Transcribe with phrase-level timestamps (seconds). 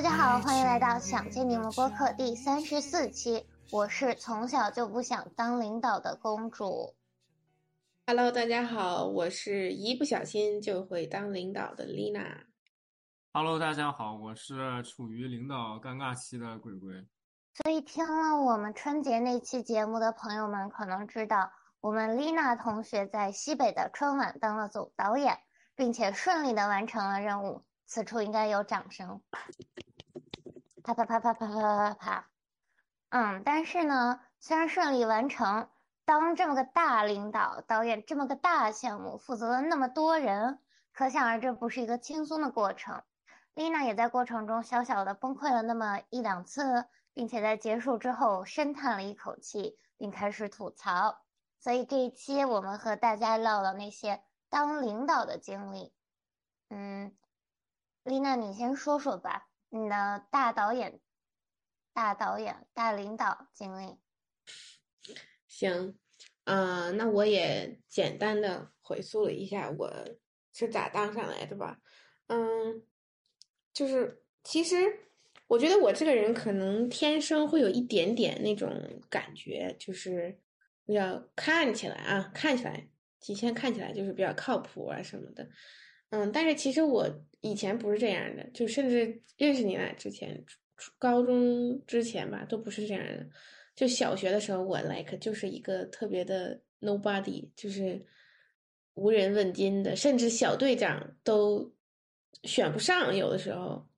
[0.00, 3.46] 大家好，欢迎来到想见你们播客第三十四期。
[3.70, 6.94] 我是从小就不想当领导的公主。
[8.06, 12.44] Hello，大家好，我是一不小心就会当领导的丽娜。
[13.34, 17.06] Hello，大家好，我是处于领导尴尬期的鬼鬼。
[17.62, 25.38] 所以听了我们春节那期节目的朋友们可能知道，我们丽娜同学在西北的春晚当了总导演，
[25.76, 27.62] 并且顺利的完成了任务。
[27.90, 29.20] 此处应该有掌声，
[30.84, 32.30] 啪啪啪啪啪啪啪啪。
[33.08, 35.68] 嗯，但是呢，虽然顺利完成，
[36.04, 40.60] 当这么个大领导、导演这么个大项目，负责了那么多人，
[40.92, 43.02] 可想而知不是一个轻松的过程。
[43.54, 51.22] 丽娜也在过程中小小的崩溃了那么一两次，并且在结束之后深叹了一口气，并开始吐槽。
[51.58, 55.92] 所以这一期我们和大家唠唠那些当领导的经历。
[56.68, 57.16] 嗯。
[58.04, 61.00] 丽娜，你先说说吧，你的大导演、
[61.92, 63.98] 大导演、大领导经历。
[65.46, 65.98] 行，
[66.44, 69.92] 嗯，那我也简单的回溯了一下我
[70.52, 71.78] 是咋当上来的吧。
[72.28, 72.82] 嗯，
[73.72, 74.76] 就是其实
[75.46, 80.40] 我觉得我这个人可能天生会有一点点那种感觉，就是
[80.86, 82.88] 要看起来啊，看起来，
[83.20, 85.46] 提前看起来就是比较靠谱啊什么的。
[86.10, 87.08] 嗯，但是其实我
[87.40, 90.44] 以前不是这样的，就甚至认识你俩之前，
[90.98, 93.26] 高中之前吧，都不是这样的。
[93.76, 98.04] 就小学的时候，我 like 就是一个特别的 nobody，就是
[98.94, 101.72] 无人问津的，甚至小队长都
[102.42, 103.88] 选不上，有的时候。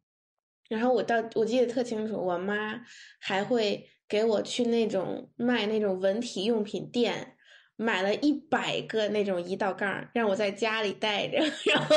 [0.69, 2.85] 然后我到我记得特清楚，我妈
[3.19, 7.37] 还会给我去那种卖那种文体用品店。
[7.83, 11.39] 买了一百个那种一道杠，让我在家里带着。
[11.69, 11.95] 然后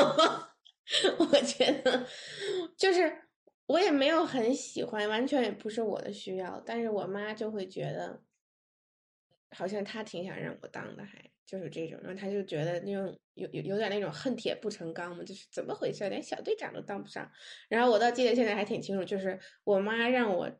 [1.18, 2.06] 我觉得，
[2.76, 3.12] 就是
[3.66, 6.60] 我也没有很喜欢，完全也不是我的需要。
[6.66, 8.20] 但是我妈就会觉得，
[9.50, 11.98] 好像她挺想让我当的，还就是这种。
[12.02, 17.30] 然后她就觉得那种有有有点那种恨铁不成钢嘛，就是怎么回事，连小队长都当不上。
[17.68, 20.50] 然后我倒记得现在还挺清楚，就是我妈让我。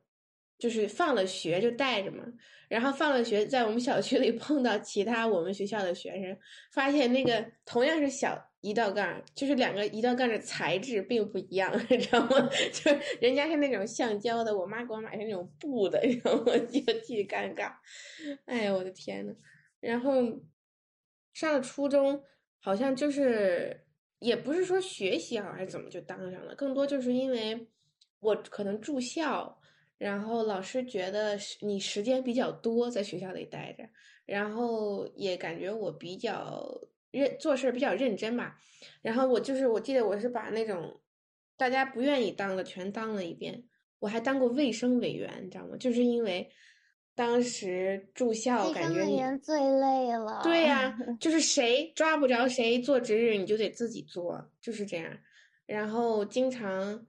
[0.58, 2.24] 就是放了学就带着嘛，
[2.68, 6.38] 然后放了学，在我们小区里 碰到其他我们学校的学生，
[6.72, 12.48] 发现那个同样是小一道杠，就是两个一道杠的材质并不一样， 你知道吗？
[12.72, 12.90] 就
[13.20, 17.72] 人家是那种橡胶的，我妈给我买的那种布的，然后我就巨尴尬。
[18.46, 19.34] 哎呀，我的天呐。
[19.80, 20.22] 然后
[21.34, 22.22] 上了初中，
[22.60, 23.84] 好像就是
[24.18, 27.68] 也不是说学习好还是怎么就当上了，更多就是因为
[28.20, 29.60] 我可能住校。
[29.98, 33.88] 然后老师觉得你时间比较多在学校里待着，
[34.26, 36.68] 然后也感觉我比较
[37.10, 38.58] 认做事比较认真吧。
[39.00, 41.00] 然后我就是我记得我是把那种
[41.56, 43.64] 大家不愿意当的全当了一遍。
[43.98, 45.74] 我还当过卫生委员，你知道吗？
[45.78, 46.46] 就是因为
[47.14, 50.42] 当时住校，感觉你最累了。
[50.42, 55.10] 对呀， 就是谁抓不着谁做值日，你就得自己做，就是这样。
[55.64, 57.06] 然后经常。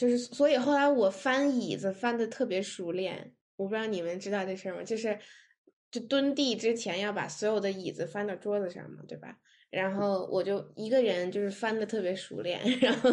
[0.00, 3.34] 就是，所以后来我翻椅子翻的特别熟练。
[3.56, 4.82] 我不知道你们知道这事儿吗？
[4.82, 5.18] 就是，
[5.90, 9.36] 就蹲地之前要把所有的椅子翻到桌子上嘛，对吧？
[9.68, 13.10] 然后我就一个人就是翻的特别熟练， 然后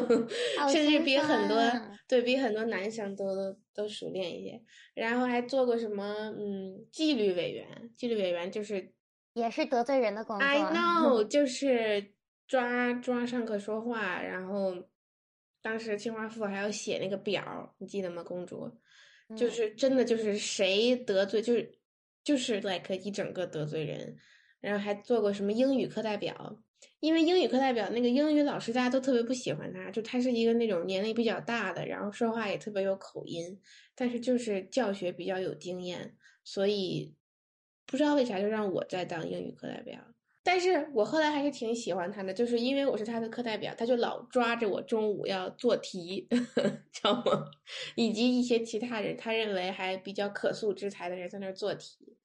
[0.69, 1.61] 甚至比很多
[2.07, 4.63] 对比很多男生都都都熟练一些。
[4.93, 6.05] 然后还做过什么？
[6.39, 8.93] 嗯，纪律委员，纪律委员就是
[9.33, 10.47] 也是得罪人的工作。
[10.47, 12.13] I know，就是
[12.47, 14.87] 抓抓上课说话，然后。
[15.67, 18.71] 当时清华附还要写那个表，你记得吗，公主？
[19.35, 21.77] 就是真的就是谁得罪，就是
[22.23, 24.17] 就是 like 一整个得罪人。
[24.61, 26.63] 然后还做过什么英语课代表，
[27.01, 33.59] 因为英语课代表那个英语老师大家都特别不喜欢他，就他是一个那种年龄比较大的，然后说话也特别有口音，
[33.93, 36.15] 但是就是教学比较有经验，
[36.45, 37.13] 所以
[37.85, 39.99] 不知道为啥就让我在当英语课代表。
[40.47, 46.25] 但是我后来还是挺喜欢他的，就是因为我是他的课代表，他就老抓着我中午要做题，
[46.89, 47.51] 知道吗？
[47.97, 52.15] 以及一些其他人，他认为还比较可塑之才的人在那儿做题，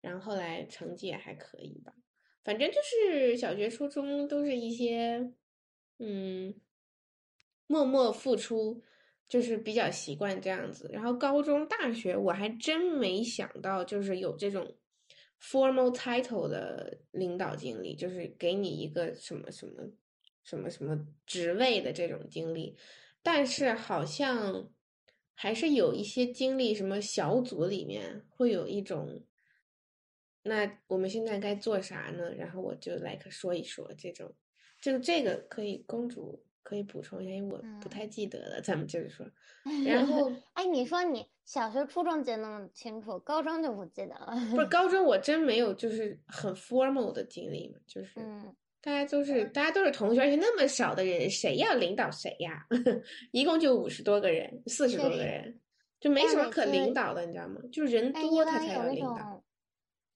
[0.00, 1.92] 然后后来成绩也还可以吧。
[2.42, 5.30] 反正就是小学、初中都是一些，
[5.98, 6.54] 嗯，
[7.66, 8.82] 默默付出，
[9.28, 10.88] 就是比较习惯这样子。
[10.94, 14.66] 然后高中、大学，我还真没想到，就是有这种。
[15.40, 19.82] Formal title 的领导经历，就是给你一个什么什么
[20.42, 22.76] 什么什么职位的这种经历，
[23.22, 24.70] 但是好像
[25.34, 29.22] 还是有一些经历，什么小组里面会有一种，
[30.42, 32.34] 那我们现在该做啥呢？
[32.34, 34.32] 然后我就 like 说一说这种，
[34.80, 38.60] 就这个可以公主可以补充一下，因为我不嗯太记得了。
[38.60, 39.24] 咱们接着说，
[39.86, 44.34] 然后哎，你说你小学、初中记得那么清楚，高中就不记得了。
[44.50, 52.66] 不是 高中，我真没有就是很 formal 的经历嘛，就是嗯，大家都是大家都是同学，而且那么少的人，谁要领导谁呀？
[53.30, 55.60] 一共就五十多个人，四十多个人，
[56.00, 57.60] 就没什么可领导的，你知道吗？
[57.72, 59.14] 就是人多他才要领导。
[59.16, 59.44] 种，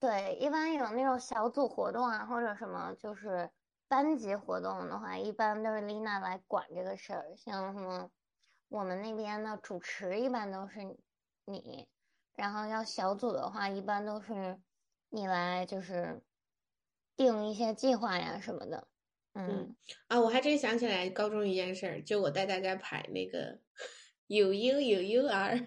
[0.01, 3.49] 对，一般有那种小组活动啊，或者什么就是
[3.91, 7.35] 班级活动的话，一般都是丽娜来管这个事儿。
[7.37, 8.09] 像什么
[8.69, 10.79] 我们那边的主持，一般都是
[11.45, 11.89] 你，
[12.37, 14.61] 然后要小组的话，一般都是
[15.09, 16.23] 你来，就是
[17.17, 18.87] 定一些计划呀什么的。
[19.35, 19.75] 嗯，
[20.07, 23.59] 啊，我还真想起来高中一件事儿，就我带大家排那个
[24.29, 25.59] you you you you are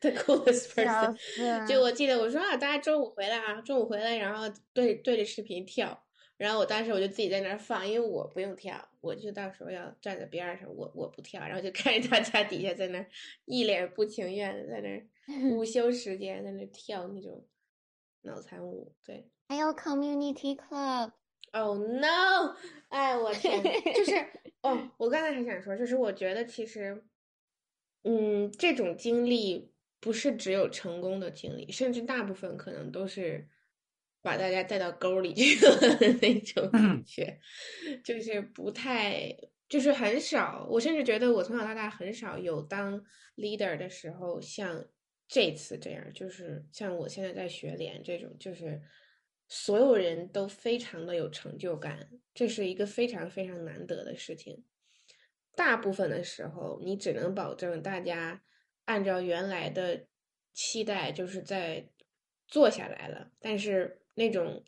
[0.00, 1.66] the coolest person”。
[1.66, 4.44] 就我记得我说啊，大家中午回来啊，中午回来，然后
[4.74, 6.04] 对对着视频跳。
[6.40, 13.06] 然后我当时我就自己在那儿放，因为我不用跳，我就到时候要站在边儿上，我我不跳，然后就看着大家底下在那儿
[13.44, 15.06] 一脸不情愿的在那儿
[15.50, 17.46] 午 休时间在那儿跳那种
[18.22, 19.30] 脑残舞，对。
[19.48, 22.56] 还有 community club，Oh no！
[22.88, 23.62] 哎，我天，
[23.94, 24.14] 就是
[24.62, 27.04] 哦，我刚才还想说，就是我觉得其实，
[28.04, 33.46] 嗯，这种经历不是只有成功的经历，甚至大部分可能都是
[34.22, 37.40] 把大家带到沟里去了的那种感觉，
[38.04, 39.34] 就是不太，
[39.68, 40.66] 就是很少。
[40.70, 43.04] 我甚至觉得我从小到大很少有当
[43.36, 44.86] leader 的时候像
[45.28, 48.80] 这次这样，就是像我现在在学联这种，就是。
[49.52, 54.62] 所有人都非常的有成就感，这是一个非常非常难得的事情。
[55.56, 58.44] 大部分的时候，你只能保证大家
[58.84, 60.06] 按照原来的
[60.52, 61.88] 期待，就是在
[62.46, 64.62] 做下来了，但是那种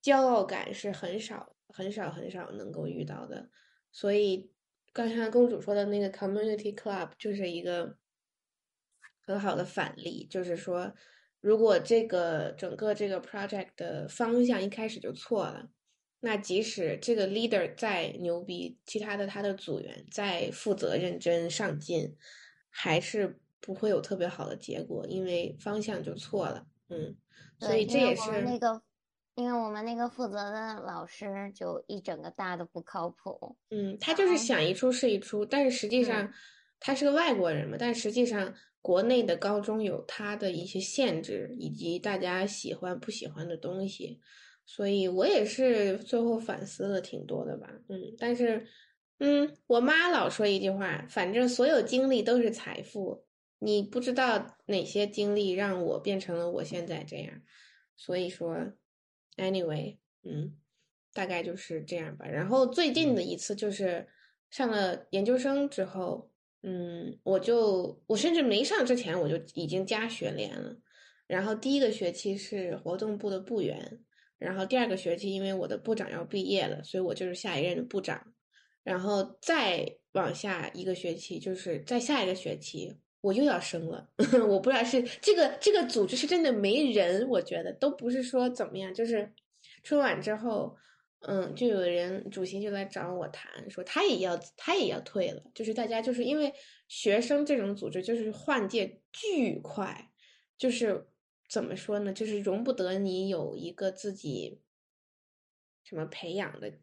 [0.00, 3.50] 骄傲感是很少、很少、很少能够遇到的。
[3.90, 4.50] 所以，
[4.92, 7.96] 刚才公主说的那个 community club 就是一个
[9.26, 10.94] 很好的反例，就是说。
[11.40, 15.68] 如果这个整个这个 project 的方向一开始就错了，
[16.20, 22.16] 那即使这个 leader 再牛逼，其他的他的组员再负责、认真、上进，
[22.68, 26.66] 还是不会有特别好的结果，因为方向就错了。
[26.88, 27.14] 嗯，
[27.58, 28.82] 所以这也是那个，
[29.34, 33.56] 因为我们那个负责的老师就一整个大的不靠谱。
[33.70, 36.32] 嗯，他就是想一出是一出，但是实际上
[36.80, 38.54] 他是个外国人嘛，但实际上。
[38.82, 44.20] 国内的高中有他的一些限制，以及大家喜欢不喜欢的东西，
[44.64, 47.68] 所以我也是最后反思了挺多的吧。
[47.88, 48.64] 嗯，但是，
[49.18, 53.25] 嗯，我妈老说一句话，反正所有经历都是财富，
[53.58, 57.42] 你不知道哪些经历让我变成了我现在这样，
[57.96, 58.72] 所以说
[59.36, 60.56] ，anyway，嗯，
[61.12, 62.26] 大概就是这样吧。
[62.26, 64.08] 然后最近的一次就是
[64.50, 66.30] 上了研究生之后。
[66.62, 70.76] 嗯，我就我甚至没上之前我就已经加学联了，
[71.28, 74.00] 然后第一个学期是活动部的部员，
[74.36, 78.34] 然后第二个学期因为我的部长要毕业了，所以我就是下一任的部长，
[78.82, 84.08] 然后再往下一个学期就是在下一个学期我又要生了，
[84.48, 89.32] 我不知道是这个这个组织是真的没人，我觉得都不是说怎么样，就是
[89.82, 90.76] 春晚之后。
[91.20, 96.52] 嗯，就有人主席就来找我谈，说他也要他也要退了，就是大家就是因为
[96.86, 100.12] 学生这种组织就是换届巨快，
[100.56, 101.08] 就是
[101.48, 104.60] 怎么说呢，就是容不得你有一个自己
[105.82, 106.74] 什么培养的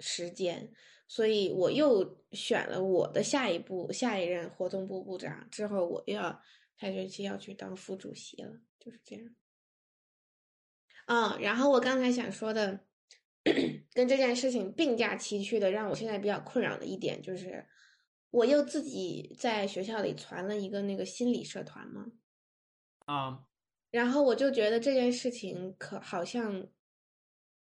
[0.00, 0.72] 时间，
[1.08, 6.40] 所以我又选了我的下一步下一任活动部部长之后，我又要
[6.76, 9.34] 下学期要去当副主席了，就是这样。
[11.06, 12.84] 嗯，然后我刚才想说的。
[13.94, 17.66] 跟这件事情并驾齐驱的，让我现在比较困扰的一点就是，
[18.30, 22.12] 我又自己在学校里传了一个那个心理社团嘛，
[23.06, 23.46] 啊，
[23.90, 26.66] 然后我就觉得这件事情可好像，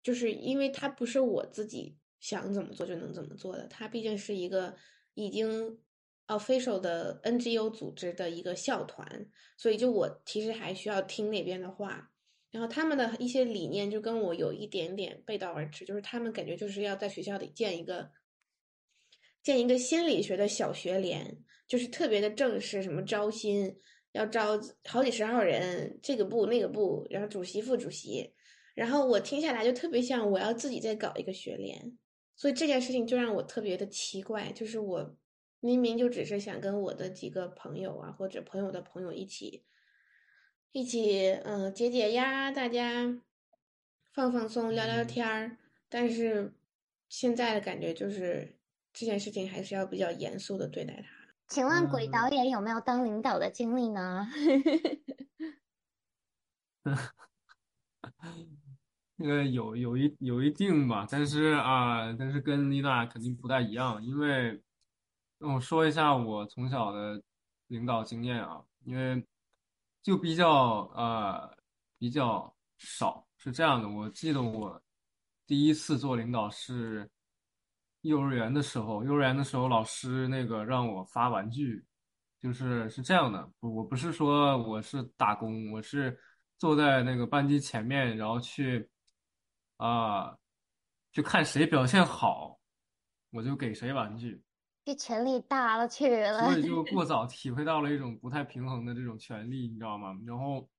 [0.03, 4.76] 就是因为它不是我自己想怎么做就能怎么做的，它毕竟是一个
[5.14, 5.80] 已经
[6.28, 12.12] official 的 NGO 组织的一个校团，所以就我其实还需要听那边的话。
[12.52, 18.10] 然后他们的一些理念就跟我有一点点背道而驰，就是他们感觉就是要在学校里建一个
[19.44, 23.78] 建一个心理学的小学联，就是特别的正式，什么招新
[24.14, 28.34] 要招好几十号人，这个部那个部，然后主席副主席，
[28.74, 31.96] 然后我听下来就特别像我要自己再搞一个学联，
[32.39, 35.17] 所以这件事情就让我特别的奇怪，就是我
[35.60, 39.65] 明明就只是想跟我的几个朋友啊，或者朋友的朋友一起。
[40.72, 43.22] 一起，嗯，解解压，大家
[44.13, 45.58] 放放松，聊聊天儿。
[45.89, 46.53] 但是
[47.10, 48.55] 现在的感觉就是
[48.93, 51.10] 这件事情还是要比较严肃的对待它。
[51.50, 54.25] 请问鬼嗯导演有没有当领导的经历呢？
[59.22, 64.58] 那个有有一有一定吧，但是啊，但是跟丽娜肯定不太一样，因为
[65.40, 67.22] 我说一下我从小的
[67.68, 69.22] 领导经验啊，因为
[70.02, 71.54] 就比较呃
[71.98, 74.82] 比较少，是这样的，我记得我
[75.46, 77.10] 第一次做领导是
[78.04, 81.84] 幼儿园的时候，幼儿园的时候老师那个让我发玩具，
[82.40, 86.18] 就是是这样的，不我不是说我是打工，我是
[86.58, 88.88] 坐在那个班级前面，然后去
[89.80, 90.38] 啊、
[91.14, 92.60] 就看谁表现好，
[93.32, 94.44] 我就给谁玩具，
[94.84, 96.58] 这权力大了去了所。
[96.60, 100.10] 以就 过早体会到了一种不太平衡的这种权利，你知道吗？
[100.28, 100.70] 然后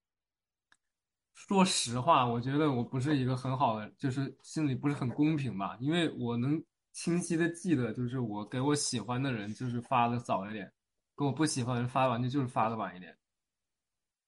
[1.33, 10.71] 说实话，我觉得我不是一个很好的，就是心里不是很公平吧，因为我能清晰的记得，就是我给我喜欢的人就是发的早一点，
[11.17, 13.17] 跟我不喜欢的人发玩具就是发的晚一点，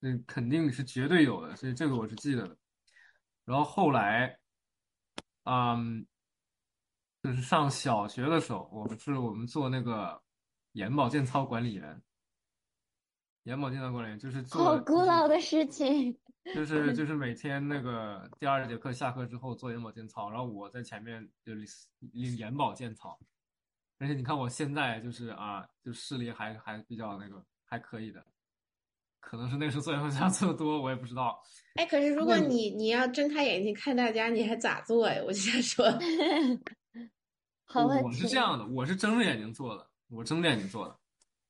[0.00, 2.56] 嗯肯定是绝对有的，所以这个我是记得的。
[3.44, 4.38] 然后后来，
[5.44, 6.06] 嗯，
[7.22, 10.22] 就是上小学的时候，我们是我们做那个
[10.72, 12.02] 眼保健操管理员，
[13.44, 16.16] 眼保健操管理员就是做好的古老的事情，
[16.54, 21.66] 就是就是每天那个第二节课下课之后做眼保健操，然后我在前面就领
[22.12, 23.18] 领眼保健操，
[23.98, 28.24] 而且你看我现在就是啊，就视力还还比较那个还可以的，
[29.22, 31.40] 可能是那时候做眼保健操做的多，我也不知道。
[31.76, 35.22] 哎，可是如果你你要睁开眼睛看大家，你还咋做呀？
[35.24, 35.86] 我就想说
[37.64, 38.28] 好问我是。
[38.28, 40.98] 这样的，我是睁着眼睛做的，我睁着眼睛做的，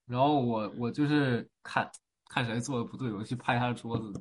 [0.06, 1.90] 然后我我就是看
[2.28, 4.12] 看谁做的不对，我去拍他的桌子，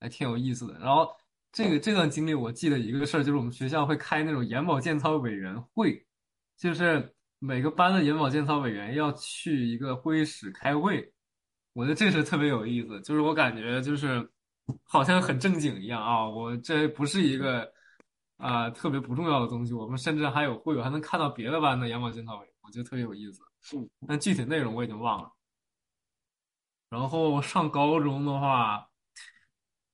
[0.00, 0.76] 还挺有意思的。
[0.80, 1.08] 然后
[1.52, 6.04] 这个这段经历，我记得一个事儿，就是我们学校会开那种眼保健操委员会，
[6.56, 11.11] 就是每个班的眼保健操委员要去一个会议室开会。
[11.72, 14.30] 我觉得这是特别有意思，就是我感觉就是
[14.84, 17.72] 好像很正经一样啊，我这不是一个
[18.36, 23.40] 啊、特别不重要的东西，我们甚至还有会有还能看到别的班的眼保健操委员，我觉得特别有意思。
[24.08, 25.30] 但具体内容我已经忘了。
[26.90, 28.88] 然后上高中的话，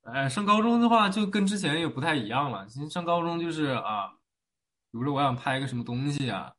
[0.02, 2.66] 哎，上高中的话就跟之前也不太一样了。
[2.66, 4.08] 其实上高中就是啊，
[4.90, 6.50] 比如说我想拍一个什么东西啊，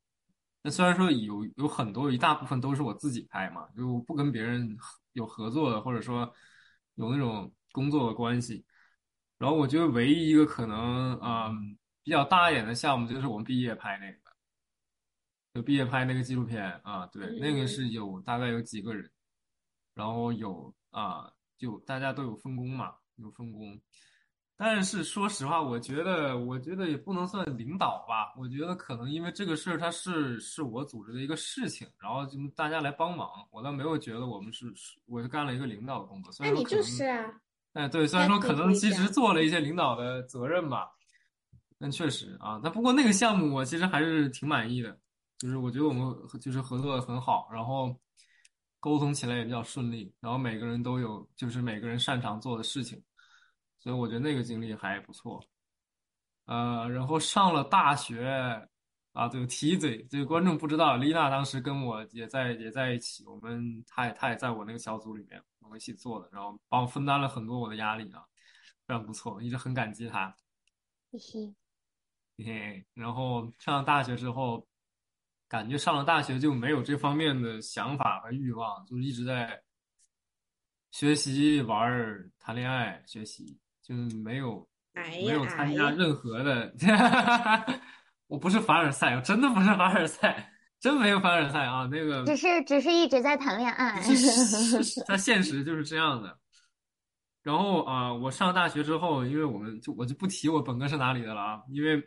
[0.61, 6.33] 那虽然说有有很多一大部分都是我自己拍嘛，就不跟别人合有合作的，或者说
[6.95, 8.65] 有那种工作的关系。
[9.37, 14.31] 然后我觉得唯一一个可能嗯比较大一点的项目就是我们毕业拍那个，
[15.53, 19.09] 就毕业拍那个纪录片啊，对，那个嗯是有大概有几个人。
[19.93, 23.79] 然后有啊，就大家都有分工嘛，有分工。
[24.61, 28.33] 但是说实话，我觉得，我觉得也不能算领导吧。
[28.37, 36.29] 我觉得可能因为这个事儿，它是是我组织的一个事情，然后就大家来帮忙，我倒没有觉得我们是是我是干了一个领导的工作。
[36.33, 37.25] 虽那你就是啊，
[37.71, 40.89] 哎，对，虽然说可能其实做了一些领导的责任吧，
[41.79, 44.99] 但确实啊，那不过那个项目我其实还是挺满意的，
[45.37, 47.95] 就是我觉得我们就是合作的很好，然后
[48.81, 53.01] 沟通起来也比较顺利，然后每个人都有就是每个人擅长做的事情，
[53.79, 55.43] 所以我觉得那个经历还不错。
[56.45, 58.27] 呃，然后上了大学
[59.13, 68.24] 啊，对，提一嘴，这个观众不知道，丽娜当时跟我也在也在一起，我们她也她也在我那个小组里面，我们一起做的，然后帮我分担了很多我的压力啊，
[68.86, 70.36] 非常不错，一直很感激她。
[71.12, 71.55] 嘿嘿，
[72.38, 74.67] 嘿嘿，然后上了大学之后，
[75.48, 79.62] 感觉上了大学就没有这方面的想法和欲望，就是一直在
[80.91, 83.59] 学习、玩儿、谈恋爱、学习，
[83.89, 86.72] 就是没有哎没有参加任何的。
[88.27, 91.89] 我不是凡尔赛，我真的不是凡尔赛，真没有凡尔赛啊！
[91.91, 94.00] 那个只是只是一直在谈恋爱。
[94.03, 96.38] 是是 是，在现实就是这样的。
[97.41, 102.00] 然后啊、我上大学之后，因为我们就我就不提我本科是哪里的了啊，因为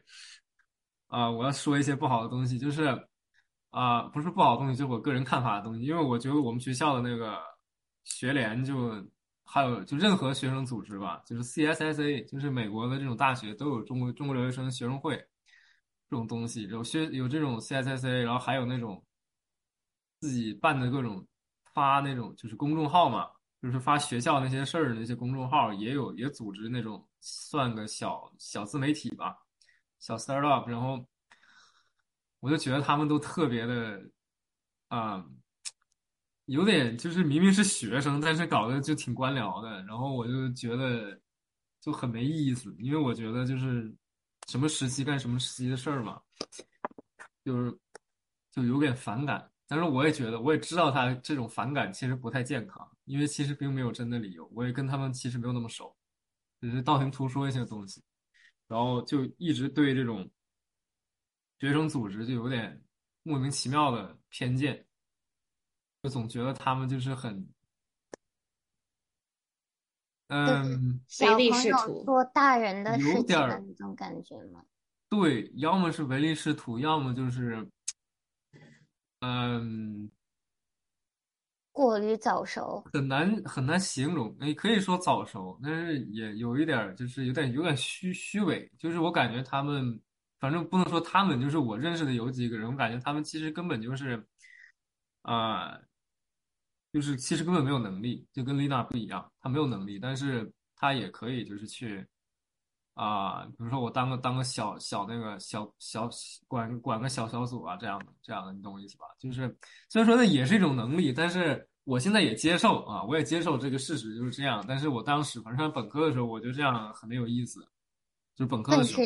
[1.08, 2.96] 啊、我要说一些不好的东西，就是
[3.70, 5.84] 啊、不是不好的东西，就是我个人看法的东西。
[5.84, 7.36] 因为我觉得我们学校的那个
[8.04, 8.94] 学联就
[9.52, 15.16] 还有就任何学生组织吧，就是 CSSA，就是美国的这种大学都有中国中国留学生学生会
[16.08, 19.04] 这种东西，有学有这种 CSSA，然后还有那种
[20.20, 21.26] 自己办的各种
[21.74, 23.28] 发那种就是公众号嘛。
[23.60, 29.38] 就是发学校那些事儿那些公众号，也有也组织那种算个小小自媒体吧，
[30.00, 31.06] 小 startup，然后
[32.40, 34.02] 我就觉得他们都特别的
[34.88, 35.24] 啊、
[36.52, 41.18] 有点就是明明是学生，但是搞得就挺官僚的，然后我就觉得
[41.80, 43.90] 就很没意思，因为我觉得就是
[44.48, 46.20] 什么时期干什么时期的事儿嘛，
[47.42, 47.78] 就是
[48.50, 49.50] 就有点反感。
[49.66, 54.46] 但是我也觉得，我也知道他这种反感其实不太健康，因为其实并没有真的理由。
[54.52, 55.96] 我也跟他们其实没有那么熟，
[56.60, 58.02] 只是道听途说一些东西，
[58.68, 60.30] 然后就一直对这种
[61.58, 62.78] 学生组织就有点
[63.22, 64.84] 莫名其妙的偏见，
[66.02, 67.46] 就总觉得他们就是很，
[70.28, 74.64] 嗯，唯利是图做大人的有事情点儿的那种感觉吗？
[75.08, 77.68] 对，要么是唯利是图，要么就是，
[79.20, 80.10] 嗯，
[81.70, 84.34] 过于早熟，很难很难形容。
[84.40, 88.68] 你可以说早熟，但是也有一点儿就是有点有点虚虚伪。
[88.78, 90.00] 就是我感觉他们，
[90.40, 94.26] 反正不能说他们，就是我认识的有几个人，我感觉他们其实根本就是，
[95.22, 95.78] 啊、
[96.92, 102.06] 就是其实根本没有能力，就跟丽娜不一样，她没有能力，但是她也可以就是去。
[102.94, 106.10] 啊，比如说我当个当个小小那个小小
[106.46, 109.06] 管管个小小组啊，这样的这样的，你懂我意思吧？
[109.18, 109.56] 就是
[109.88, 114.62] 虽然说那也是一种能力，但是我现在也接受啊，我也接受这个事实就是这样。
[114.68, 117.62] 但是我当时反正上本科的时候，我觉得这样很没有意思，
[118.34, 118.98] 就是本科的时候。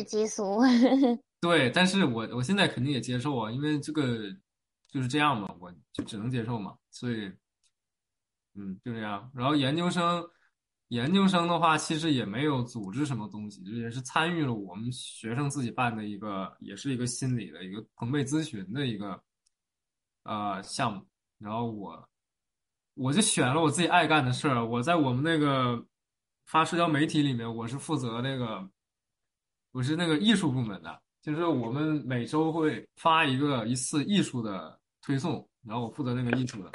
[1.39, 4.17] 对，但是我我现在肯定也接受啊，因为这个
[4.89, 7.31] 就是这样嘛，我就只能接受嘛，所以，
[8.57, 9.31] 嗯，就这样。
[9.33, 10.27] 然后研究生，
[10.89, 19.21] 研究生的话，其实也没有组织什么东西，也是参与了我们学生自己办的一个，也是一个心理的一个朋辈咨询的一个
[20.23, 21.05] 呃项目。
[21.37, 22.09] 然后我
[22.95, 25.85] 我就选了我自己爱干的事儿，我在我们那个
[26.45, 28.69] 发社交媒体里面，我是负责那个。
[29.73, 36.71] 我是那个艺术部门的，就是我们每周会发一个一次艺术的推送，然后我负责那个艺术的，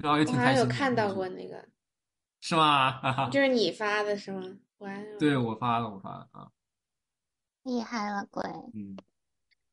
[0.00, 0.74] 然后也我好像有挺开心的。
[0.74, 1.68] 看到过那个，
[2.40, 2.92] 是吗？
[3.00, 4.42] 哈哈，就是你发的是吗？
[4.78, 6.50] 我对我发的，我发的啊，
[7.62, 8.42] 厉害了，鬼！
[8.74, 8.96] 嗯，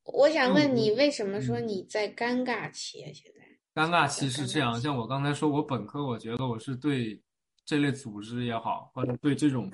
[0.03, 3.09] 我想问你，嗯为什么说嗯你在尴尬期啊？
[3.13, 7.19] 现在尴尬期是这样，像我刚才说，我本科我觉得我是对
[7.65, 9.71] 这类组织也好，或者对这种，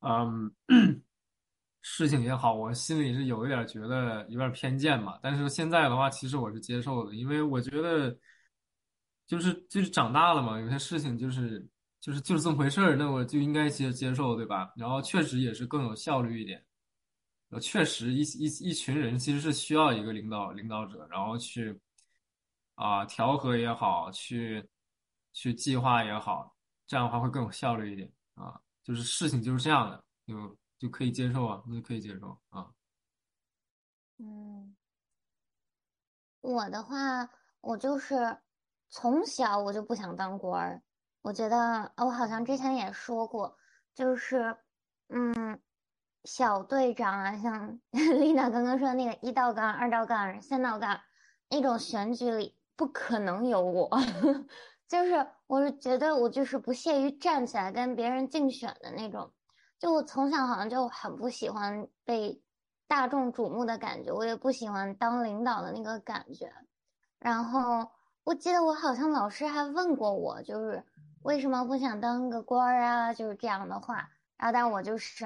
[0.00, 0.50] 嗯，
[1.82, 5.18] 事情也好，我心里是有一点觉得有点偏见嘛。
[5.22, 8.16] 但是现在的话，其实我是接受的，因为我觉得
[9.26, 11.66] 就是就是长大了嘛，有些事情就是
[12.00, 14.72] 就是就是这么回事儿，那我就应该接接受，对吧？
[14.76, 16.64] 然后确实也是更有效率一点。
[17.60, 21.78] 确实一一一群人其实是需要一个领导领导者，然后去
[22.76, 24.66] 啊调和也好，去
[25.34, 26.56] 去计划也好，
[26.86, 28.58] 这样的话会更有效率一点啊。
[28.82, 32.72] 就是事情就是这样的，就就可以接受啊，那就可以接受啊。
[34.16, 34.74] 嗯，
[36.40, 37.28] 我的话，
[37.60, 38.14] 我就是
[38.92, 40.82] 从小我就不想当官儿。
[41.22, 43.56] 我觉得我好像之前也说过，
[43.94, 44.54] 就是
[45.08, 45.58] 嗯，
[46.24, 51.00] 小队长啊，像 丽娜刚刚说的那个一道杠、二道杠、三道杠
[51.48, 53.88] 那种选举里，不可能有我。
[54.86, 59.32] 就是我是觉得我就是不屑于站起来跟别人竞选的那种。
[59.78, 62.42] 就我从小好像就很不喜欢被
[62.86, 66.52] 大众瞩目的感觉，我也不喜欢当领导的那个感觉。
[67.18, 67.90] 然后
[68.24, 70.84] 我记得我好像老师还问过我，就是
[71.22, 74.08] 为什么不想当个官儿啊，就是这样的话。
[74.36, 75.24] 然后但我就是，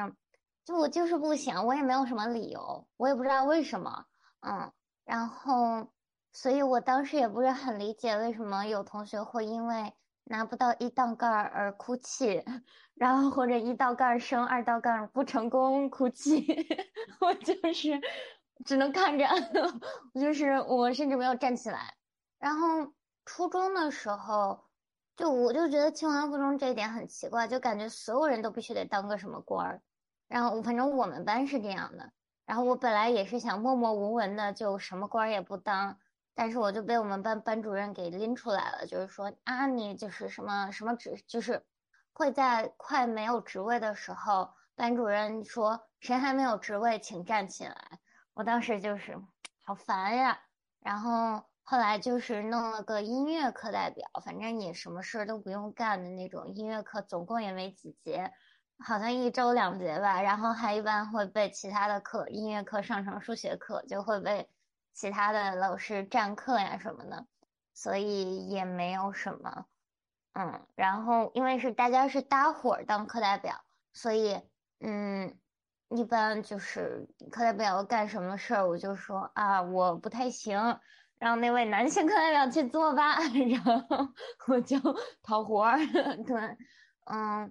[0.65, 4.07] 就我就是不想，我也没有什么理由，我也不知道为什么，
[4.41, 4.73] 嗯。
[5.05, 5.87] 然后，
[6.33, 9.93] 所以我当时也不是很理解为什么有同学会因为
[10.25, 12.45] 拿不到一道杠而哭泣。
[12.95, 16.47] 然后或者一道杠升二道杠不成功哭泣，
[17.21, 18.01] 我就是
[18.65, 19.27] 只能看着，
[20.15, 21.95] 我 就是我甚至没有站起来。
[22.47, 24.69] 然后初中的时候，
[25.17, 29.83] 就我就觉得清华附中这一点很奇怪，就感觉所有人都必须得当个什么官儿。
[30.29, 32.13] 然后反正我们班是这样的。
[32.45, 35.99] 然后我本来也是想默默无闻的，就什么官儿也不当，
[36.37, 41.67] 但是我就被我们班班主任给拎出来了，就是说啊，你就是什么什么职，就是。
[42.13, 47.99] 会在快没有职位的时候，班主任说谁还没有职位，请站起来。
[48.35, 49.21] 我当时就是
[49.65, 50.39] 好烦呀，
[50.79, 58.33] 然后后来就是弄了个音乐课代表，反正你什么事儿都不用干的那种音乐课，总共也没几节，
[58.79, 60.23] 好像一周两节吧。
[60.23, 64.49] 然后还一般会被其他的课，音乐课上成数学课，就会被
[64.95, 67.27] 其他的老师占课呀什么的，
[67.75, 69.67] 所以也没有什么。
[70.35, 74.41] 嗯，然后因为是大家是搭伙当课代表，所以
[74.79, 75.37] 嗯，
[75.89, 80.79] 一般就是课代表干什么事儿，我就说啊我不太行，
[81.19, 83.19] 让那位男性课代表去做吧，
[83.51, 84.09] 然后
[84.49, 84.77] 我就
[85.23, 85.79] 讨活儿。
[86.27, 86.57] 对，
[87.05, 87.51] 嗯，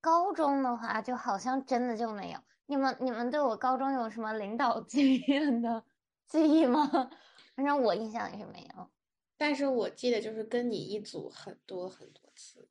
[0.00, 2.40] 高中的话就好像真的就没有。
[2.66, 5.84] 你们你们对我高中有什么领导经验的
[6.26, 6.88] 记忆吗？
[7.56, 8.90] 反正我印象也是没有。
[9.36, 12.68] 但是我记得就是跟你一组很多很多次，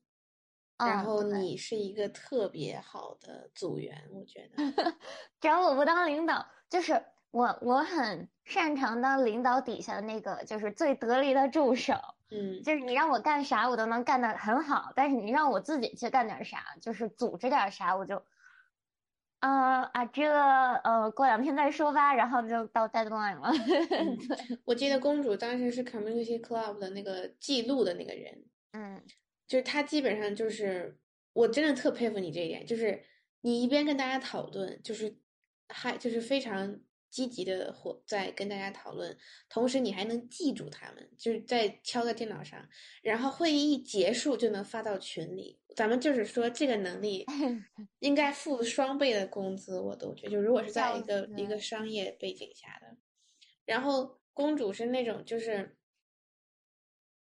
[0.78, 4.96] 然后你是一个特别好的组员，我觉得。
[5.42, 11.94] 只要我不当领导，就是我我很擅长当领导底下的那个，就是最得力的助手。
[12.32, 18.24] 嗯就是你让我干啥，我都能干得很好，但是你让我自己去干点啥，就是组织点啥，我就，
[19.40, 19.50] 呃
[19.94, 23.50] 啊，这呃过两天再说吧，然后就到 deadline 了。
[23.90, 29.02] 嗯 对，我记得公主当时是 Community Club 的那个记录的那个人，嗯
[29.48, 31.00] 就是她基本上就是，
[31.34, 33.04] 我真的特佩服你这一点，就是
[33.42, 35.18] 你一边跟大家讨论，就是
[35.68, 39.18] 还就是非常积极的活在跟大家讨论，
[39.50, 42.68] 同时你还能记住他们，就是在敲在电脑上，
[43.02, 45.60] 然后会议一结束就能发到群里。
[45.76, 47.26] 咱们就是说这个能力
[48.00, 52.98] 应该付双倍的工资，我都觉得，就如果是在一个一个商业背景下的。
[53.66, 55.78] 然后公主是那种就是，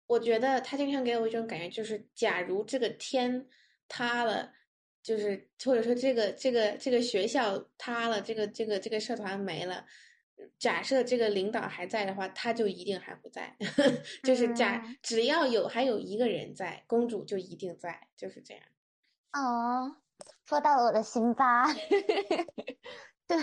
[0.08, 3.48] 我觉得她经常给我一种感觉，就是假如这个天
[3.88, 4.54] 塌了，
[5.04, 9.86] 就是或者说这个这个这个学校塌了，这个这个这个社团没了。
[10.58, 13.56] 假设这个领导还在的话，他就一定还不在。
[14.24, 18.64] 就是假嗯只要有还有一个人在，公主就一定在，就是这样。
[19.34, 19.98] 哦，
[20.46, 21.66] 说到了我的心巴。
[23.28, 23.38] 对，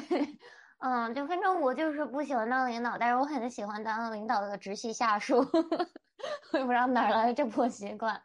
[0.79, 5.39] 嗯，就反正我就是不喜欢当领导，但是我很喜欢当领导的直系下属。
[6.53, 8.21] 我也不知道哪儿来的这破习惯。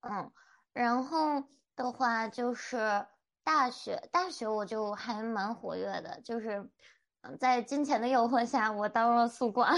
[0.00, 0.32] 嗯，
[0.72, 1.44] 然后
[1.76, 3.06] 的话就是
[3.44, 6.68] 大学，大学我就还蛮活跃的，就是，
[7.38, 9.72] 在金钱的诱惑下，我当了宿管。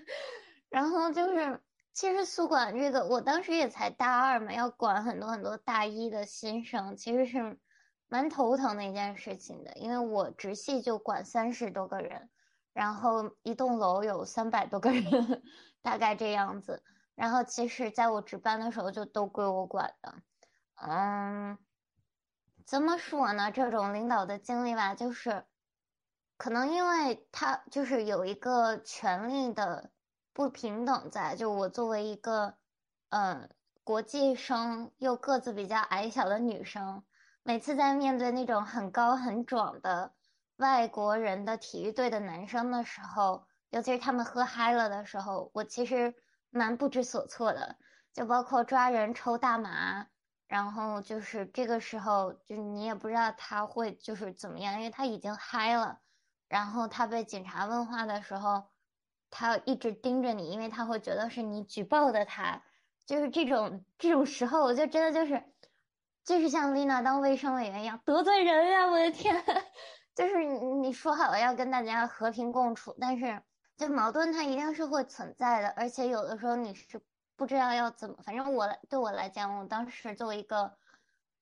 [0.68, 7.58] 然后就是，其实宿管这个，我当时也才大二嘛，要管很多很多大一的新生，其实是
[8.08, 12.28] 蛮头疼的一件事情的，因为我直系就管三十多个人，
[12.72, 15.02] 然后一栋楼有三百多个人，
[15.82, 16.82] 大概这样子。
[17.14, 20.14] 然后其实在我值班的时候就都归我管的，
[20.76, 21.58] 嗯，
[22.66, 23.50] 怎么说呢？
[23.50, 25.46] 这种领导的经历吧，就是
[26.36, 29.90] 可能因为他就是有一个权力的
[30.32, 32.58] 不平等在，就我作为一个
[33.08, 33.48] 嗯
[33.82, 37.02] 国际生又个子比较矮小的女生，
[37.42, 40.12] 每次在面对那种很高很壮的
[40.56, 46.14] 外国人的体育队的男生的时候，尤其是他们喝嗨了的时候，我其实
[46.50, 47.76] 蛮不知所措的，
[48.12, 50.08] 就包括抓人抽大麻。
[50.48, 56.00] 然后就是这个时候，就是你也不知道他会就是怎么样，因为他已经嗨了。
[56.48, 58.68] 然后他被警察问话的时候，
[59.28, 62.62] 他一直盯着你，因为他会觉得是你举报的他。
[63.04, 65.42] 就是这种这种时候，我就真的就是，
[66.24, 68.86] 就是像丽娜当卫生委员一样得罪人呀！
[68.86, 69.44] 我的天，
[70.14, 73.42] 就是你说好了要跟大家和平共处，但是
[73.76, 77.00] 就矛盾它一定是会存在的，而且有的时候你是。
[77.36, 80.76] 不知道要怎么，反正我对我来讲，我当时作为一个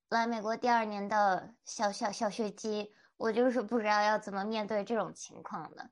[0.09, 5.91] 来美国第二年的小小小学鸡，我就是不知道要怎么面对这种情况的。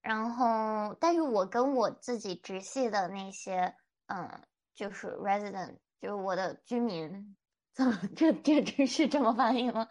[0.00, 4.42] 然后，但是我跟我自己直系的那些，嗯，
[4.74, 7.36] 就是 resident，就是我的居民，
[7.72, 9.88] 怎么这这这是这么翻译吗？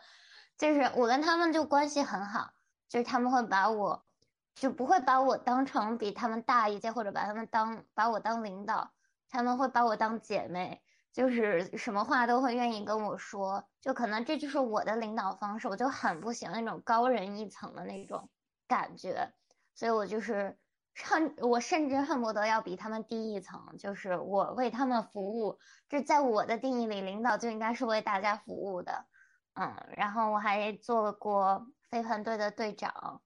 [0.58, 2.52] 就是我跟他们就关系很好，
[2.88, 4.06] 就是他们会把我，
[4.54, 8.92] 就不会把我当成比他们大一届，或者把他们当把我当领导。
[9.30, 18.30] 他们会把我当姐妹，就是什么话都会愿意跟我说，就可能这就是我的领导方式，我就很不喜欢那种高人一层的那种
[18.68, 19.34] 感觉，
[19.74, 20.60] 所以我就是
[21.04, 25.60] 恨，我甚至恨不得要比他们低一层，就是我为他们服务，
[25.90, 29.06] 这在我的定义里，领导就应该是为大家服务的，
[29.54, 33.22] 嗯，然后我还做过飞盘队的队长。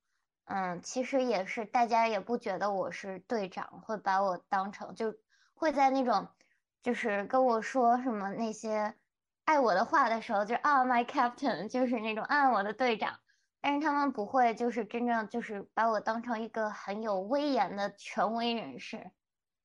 [0.46, 5.14] 嗯，其实也是，大家也不觉得我是队长，会把我当成就。
[5.60, 6.30] 会在那种，
[6.82, 8.96] 就是跟我说什么那些
[9.44, 13.20] 爱我的话的时候，就啊，my captain，就是那种啊，我的队长。
[13.60, 19.12] 但是他们不会，就是真正就是把我当成一个很有威严的权威人士。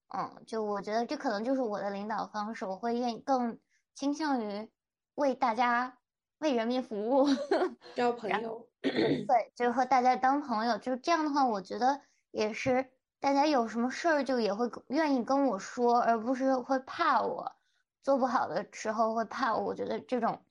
[0.08, 3.60] 嗯，就我觉得这可能就是我的领导方式，我会愿意更
[3.94, 4.68] 倾向于
[5.14, 5.98] 为大家、
[6.38, 7.28] 为人民服务，
[7.94, 8.68] 交朋友。
[8.82, 12.00] 对，就和大家当朋友，就是这样的话，我觉得
[12.32, 12.90] 也是。
[13.24, 17.56] 大家有什么事儿就也会愿意跟我说，而不是会怕我
[18.02, 19.64] 做不好的时候会怕我。
[19.64, 20.44] 我觉得这种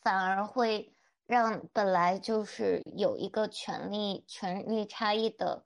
[0.00, 0.92] 反而会
[1.26, 5.64] 让本来就是有一个权力权力差异的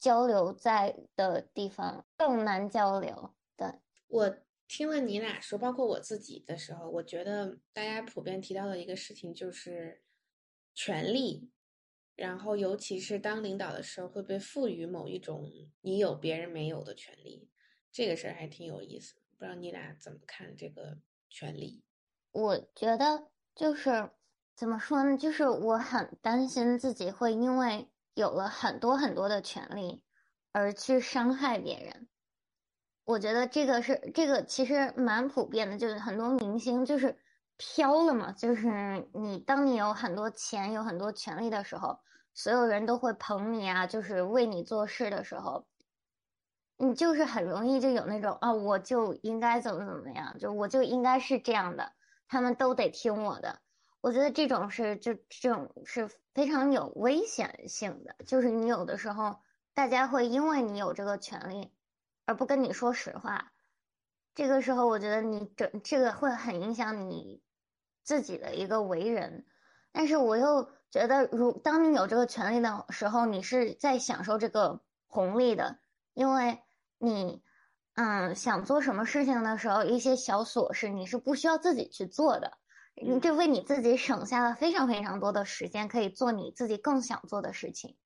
[0.00, 3.32] 交流在的地方更难交流。
[3.56, 3.72] 对，
[4.08, 10.02] 我听了你俩说，包括我自己的时候，我觉得大家普遍提到的一个事情就是
[10.74, 11.52] 权力
[12.16, 15.48] 然后尤其是当领导的时候，会被赋予某一种
[15.82, 17.48] 你有别人没有的权利，
[17.92, 19.14] 这个事儿还挺有意思。
[19.38, 20.98] 不知道你俩怎么看这个
[21.28, 21.84] 权利？
[22.32, 24.10] 我觉得就是
[24.54, 25.18] 怎么说呢？
[25.18, 30.02] 就是我很担心自己会因为有了很多很多的权利
[30.52, 32.08] 而去伤害别人。
[33.04, 37.18] 我觉得这个是这个其实蛮普遍的，就是很多明星就是
[37.56, 41.98] 飘了嘛，就是你当你有很多钱、有很多权利的时候，
[42.34, 45.66] 所有人都会捧你啊，就是为你做事的时候，
[46.76, 51.92] 你就是很容易就有那种啊，我就应该怎么怎么样，就我就应该是这样的，
[52.28, 53.60] 他们都得听我的。
[54.00, 59.40] 我觉得这种是就这种是非常有危险性的，就是你有的时候
[59.74, 61.72] 大家会因为你有这个权利。
[62.28, 63.52] 而不跟你说实话，
[64.36, 67.42] 这个时候我觉得你整这个会很影响你
[68.02, 69.46] 自己的一个为人。
[69.92, 75.78] 但是我又觉得，如当你有这个权利的时候，你是在享受这个红利的，
[76.12, 76.60] 因为
[76.98, 77.42] 你
[77.94, 82.58] 嗯想做什么事情的时候，一些小琐事你是不需要自己去做的，
[82.94, 87.96] 你这为你自己省下了非常非常多的时间，可以做你自己更想做的事情。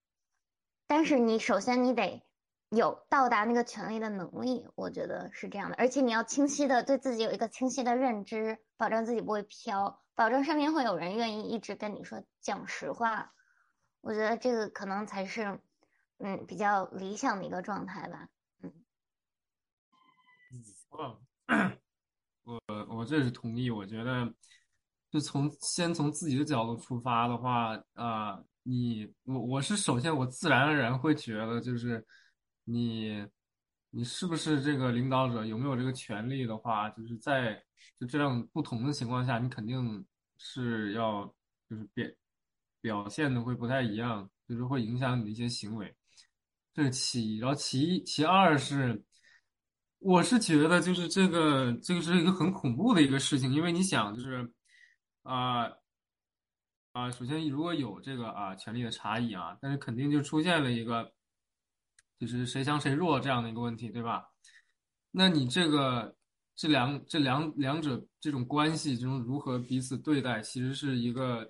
[0.86, 2.22] 但是你首先你得。
[2.70, 13.33] 有到达那个权利的能力，我觉得是这样的，而且你要清晰的对自己有一个清晰的认知，保证自己不会飘，保证身边会有人愿意一直跟你说讲实话。
[14.02, 15.61] 我觉得这个可能才是，
[16.18, 18.28] 嗯，比较理想的一个状态吧。
[18.62, 18.72] 嗯，
[21.48, 21.76] 嗯，
[22.44, 22.61] 我
[22.98, 23.68] 我这是同意。
[23.68, 24.33] 我觉得，
[25.11, 32.06] 就从先从自己的角度出发的话，啊，你我我是首先我自然而然会觉得就是。
[32.70, 33.26] 你，
[33.90, 35.44] 你是不是这个领导者？
[35.44, 37.61] 有没有这个权利的话，就是在
[37.98, 40.06] 就这样不同的情况下，你肯定
[40.38, 41.26] 是要
[41.68, 42.06] 就是表
[42.80, 45.92] 表现的会不太一样，就是会影响你的一些行为。
[46.72, 49.02] 这是其一，然后其一其二是，
[49.98, 54.48] 我是觉得就是这个这个是一个很恐怖的一个事情，因为你想就是
[55.24, 55.68] 啊
[56.92, 61.12] 啊，首先如果有这个啊权力的差异啊，但是肯定就出现了一个。
[62.20, 64.22] 就是谁强谁弱这样的一个问题，对吧？
[65.11, 66.14] 那你这个
[66.54, 71.48] 这两这两两者这种关系，这种如何彼此对待，其实是一个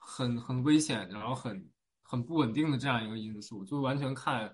[0.00, 1.70] 很很危险，然后很
[2.02, 4.52] 很不稳定的这样一个因素，就完全看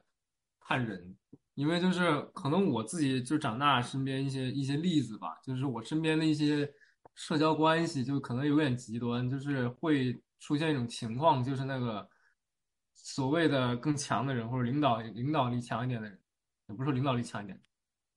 [0.61, 1.17] 看人。
[1.55, 6.71] 因为就是可能我自己就长大身边一些一些例子吧，就是我身边的一些
[7.15, 12.07] 社交关系就可能有点极端，就是会出现一种情况，就是那个。
[13.09, 16.19] 所谓的更强的人，或者领导领导力强一点的人，
[16.67, 17.57] 也不是说领导力强一点，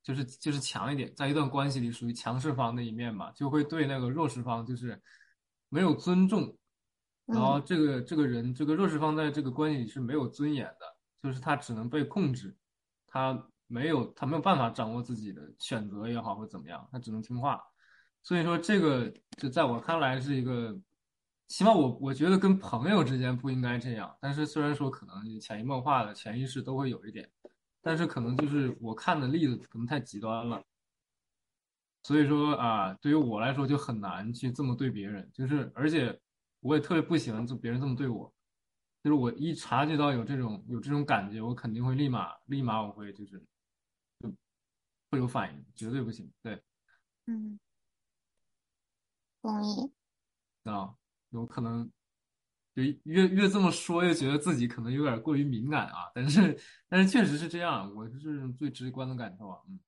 [0.02, 5.00] 就是就是强一点，在一段关系里属于强势方的一面嘛，就会对那个弱势方就是
[5.70, 6.58] 没有尊重，
[7.28, 12.58] 然后这个这个人这个弱势方在这个关系里是没有尊严的，就是他只能被控制，
[13.06, 17.62] 他没有他没有办法掌握自己的选择也好或怎么样，他只能听话，
[18.24, 20.76] 所以说这个就在我看来是一个。
[21.50, 27.28] 起码我我觉得跟朋友之间不应该这样，但是虽然说可能潜移默化的潜意识都会有一点，
[27.82, 30.64] 但是可能就是我看的例子可能太极端了，
[32.04, 36.18] 所以说啊，对于我来说就很难去这么对别人，就是而且
[36.60, 38.32] 我也特别不喜欢就别人这么对我，
[39.04, 43.44] 就是我一察觉到有这种有这种感觉，我肯定会立马立马我会就是
[44.20, 44.30] 就
[45.10, 46.62] 会有反应，绝对不行，对，
[47.26, 47.60] 嗯，
[49.42, 49.92] 同意，
[50.70, 50.99] 啊。
[51.32, 51.90] 有可能，
[52.76, 56.10] 就越越这么说，越觉得自己可能有点过于敏感啊。
[56.16, 56.58] 但是，
[56.90, 59.60] 但是确实是这样，我是最直观的感受啊。
[59.68, 59.80] 嗯，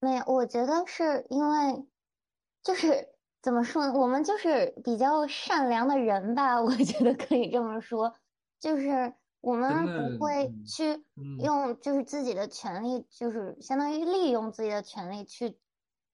[0.00, 1.86] 没有，我觉得是因为，
[2.62, 3.08] 就是
[3.40, 3.92] 怎么说呢？
[3.94, 8.14] 我们就是比较善良的人吧，我觉得可以这么说。
[8.58, 11.02] 就是我们不会去
[11.38, 15.56] 用，就是自己的权利，就是相当于利用自己的权利去，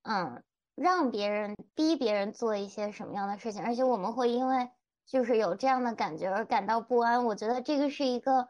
[0.03, 0.45] 嗯，
[0.77, 4.69] 让别人逼别人做一些什么样的事情，而且我们会因为。
[5.07, 8.49] 就是有这样的感觉而感到不安，我觉得这个是一个，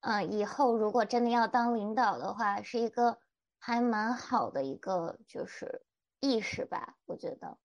[0.00, 3.16] 嗯，以后如果真的要当领导的话，是一个
[3.58, 5.80] 还蛮好的一个就是
[6.20, 7.56] 意识吧，我觉得，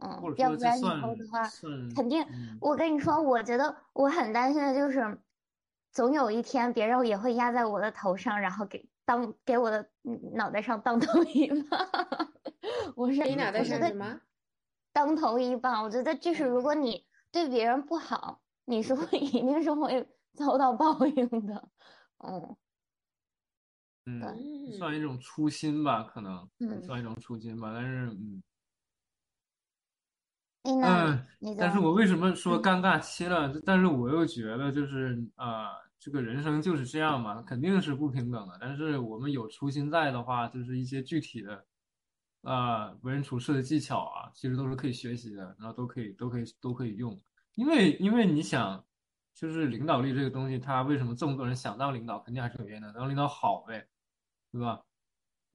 [0.00, 1.48] 嗯，要不然以后的话，
[1.94, 2.26] 肯定，
[2.60, 5.20] 我跟你说，我觉得我很担心的就是，
[5.92, 9.88] 总有一天别人也会压在我的头上，然后给当给我的
[10.32, 11.88] 脑袋上当头一棒。
[12.96, 14.20] 我是你脑袋上什么？
[14.92, 17.06] 当头一棒，我觉得就是如果你。
[17.34, 21.68] 对别人不好，你是会一定是会遭到报应的，
[22.18, 22.56] 嗯，
[24.06, 26.48] 嗯，算一种初心吧，可能，
[26.86, 28.40] 算一种初心吧，但是，嗯，
[30.62, 31.26] 嗯，
[31.58, 31.80] 但是？
[31.80, 33.52] 我为什么说尴尬期了？
[33.66, 38.56] 但是我又觉得就是啊、这个人生就是这样嘛，肯定是不平等的。
[38.60, 41.66] 但是我们有初心在的话，就是一些具体的
[42.44, 47.18] 啊、为人处事的技巧啊，其实都是可以学习的，然后都可以都可以都可以用。
[47.54, 48.84] 因为因为你想，
[49.34, 52.92] 就是领导力这个东西，他为什么这么多人想当领导，肯定还是有原因的。
[52.92, 53.88] 当领导好呗，
[54.52, 54.82] 对吧？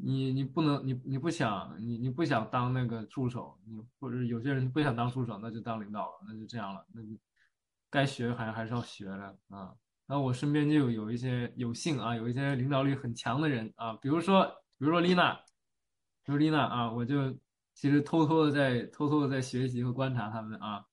[0.02, 7.10] 你你不能你你不想你你不想当那个助手，你或者有些人不想当助手，那就当领导了，那就这样了，那就
[7.90, 9.76] 该学还还是要学的啊。
[10.08, 14.46] 然后我身边就有有一些有幸啊，有一些领导力很强的人啊，比如说
[14.78, 15.38] 比如说丽娜，
[16.30, 17.36] 比如丽娜啊，我就
[17.74, 20.86] 其实偷偷的在偷偷的在学习和观察他们啊。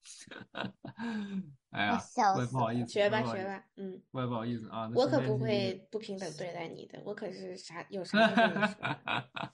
[1.68, 2.00] 哎我呀，
[2.34, 2.46] 我也。
[2.46, 4.90] 不好意思，学吧学吧，嗯，我也不好意思啊。
[4.94, 8.18] 我可不会不平等对待你的，我可是啥有啥。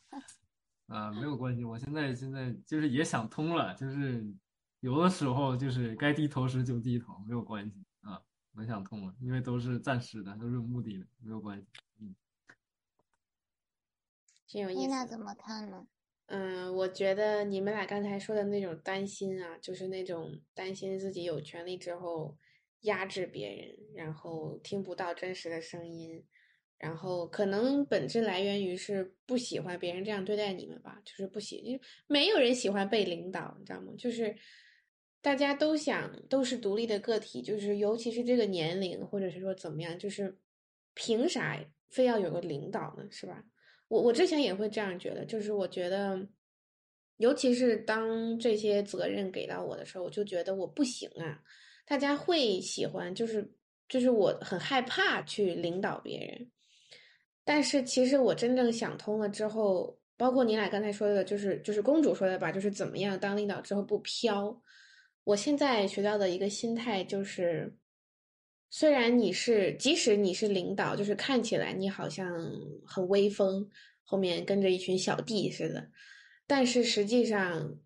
[0.87, 4.25] 啊，没有关系，我现在现在就是也想通了，就是
[4.79, 8.23] 有的时候就是该低头时就低头，没有关系啊，
[8.55, 11.66] 我想通了，因为都是暂时的，都是有目的的，没有关系。
[11.99, 12.14] 嗯，
[14.52, 15.86] 挺有意思怎么看呢？
[16.26, 22.36] 嗯，我觉得你们俩刚才说的那种担心啊，就是那种担心自己有权利之后
[22.80, 26.22] 压制别人，然后听不到真实的声音，
[26.76, 33.94] 然后可能本质来源于是不喜欢别人这样对待你们吧，就是不喜，就没有人喜欢被领导，你知道吗？
[33.96, 34.36] 就是
[35.22, 40.38] 大家都想都是独立的个体，就是尤其是这个年龄，或者是说怎么样，就是
[40.92, 43.08] 凭啥非要有个领导呢？
[43.10, 43.42] 是吧？
[43.92, 46.26] 我我之前也会这样觉得，就是我觉得，
[47.18, 51.42] 尤其是当这些责任给到我的时候，我就觉得我不行啊。
[51.85, 53.52] 大家会喜欢，就是
[53.90, 56.50] 就是我很害怕去领导别人，
[57.44, 64.59] 但是其实我真正想通了之后，包括你俩刚才说的，就是就是公主说的吧，就是怎么样当领导之后不飘。
[65.24, 67.76] 我现在学到的一个心态就是。
[68.74, 72.26] 虽然你是，即使你是领导，就是看起来你好像
[72.87, 73.68] 很威风，
[74.02, 75.90] 后面跟着一群小弟似的，
[76.46, 77.76] 但是实际上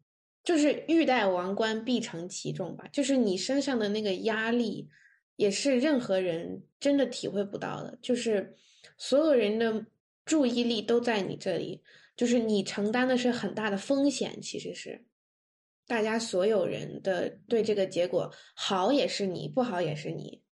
[0.44, 4.88] 就是欲戴王冠必承其重吧，就是你身上的那个压力，
[5.34, 8.54] 也是任何人真的体会不到的，就是
[8.96, 9.84] 所有人的
[10.24, 11.82] 注意力都在你这里，
[12.16, 15.04] 就是你承担的是很大的风险，其实是。
[15.88, 20.45] 大家所有人的对这个结果好也是你，不好也是你。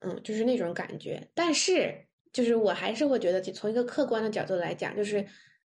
[0.00, 5.26] 嗯，就是那种感觉，但是就是我还是会觉得，从一个客观的角度来讲，就是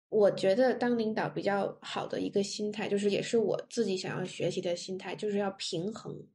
[0.08, 6.26] 我觉得当领导比较好的一个心态，就是也是我自己想要学习的心态，就是要平衡。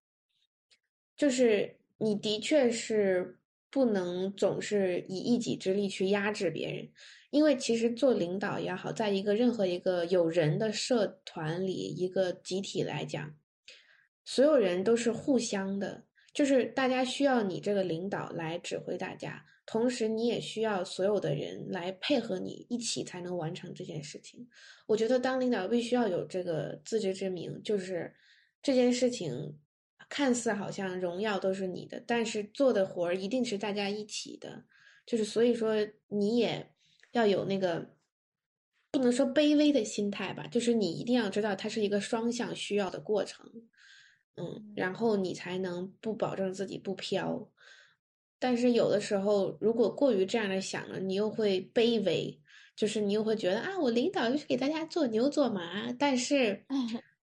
[1.15, 3.37] 就是你的确是
[3.69, 6.89] 不能总是以一己之力去压制别人，
[7.29, 13.35] 因为其实做领导也好，在一个任何一个有人的社团里，一个集体来讲，
[14.25, 16.05] 所有人都是互相的。
[16.33, 24.47] 就是大家需要你这个领导来指挥大家，同时你也需要所有的人来配合你一起才能完成这件事情。
[24.87, 28.13] 我觉得当领导必须要有这个自知之明，就是
[28.61, 29.57] 这件事情
[30.09, 34.65] 看似好像荣耀都是你的，但是做的活儿一定是大家一起的。
[35.05, 35.75] 就是所以说
[36.07, 36.71] 你也
[37.11, 37.95] 要有那个
[38.89, 43.45] 不能说卑微的心态吧，就是你一定要知道它是一个双向需要的过程。
[44.35, 47.49] 嗯，然后你才能不保证自己不飘。
[48.39, 52.41] 但是有的时候，如果过于这样的想了，你又会卑微，
[52.75, 55.91] 就是你又会觉得啊，我领导又是给大家做牛做马。
[55.93, 56.65] 但是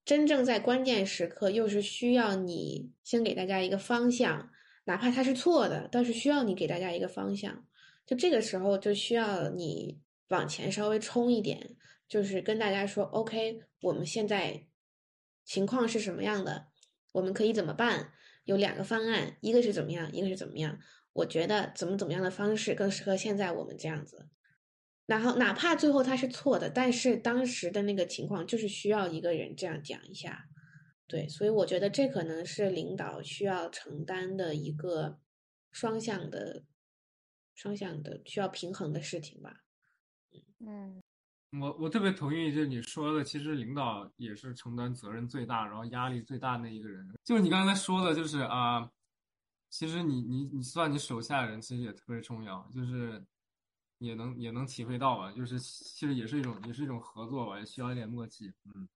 [0.04, 4.50] 真正在关键时刻，又是需要你先给大家一个方向，
[4.84, 7.66] 哪怕他是错的，但是需要你给大家一个方向。
[8.06, 11.76] 就这个时候，就需要你往前稍微冲一点，
[12.08, 14.64] 就是跟大家说，OK，我们现在
[15.44, 16.69] 情况是什么样的？
[17.12, 18.12] 我们可以怎么办？
[18.44, 20.78] 有两个方案，一个是怎么样，一个是怎么样。
[21.12, 24.28] 我觉得怎么怎么样的方式更适合现在我们这样子。
[25.06, 30.46] 然后哪怕最后他是错的，但是当时的那个情况就是需要一个人这样讲一下。
[31.08, 35.18] 对，所以我觉得这可能是领导需要承担的一个
[35.72, 36.62] 双向的、
[37.56, 39.64] 双向的需要平衡的事情吧。
[40.60, 41.02] 嗯，
[41.58, 47.12] 我我特别同意，就是你说的，其实领导也是承担责任最大，然后压力最大的那一个人。
[47.24, 48.88] 就是你刚才说的，就是啊，
[49.68, 53.20] 其实你你你算你手下的人，其实也特别重要，就是
[53.98, 58.52] 也能也能体会到吧，就是其实也是一种也是一种合作吧，也需要一点默契。
[58.66, 58.88] 嗯，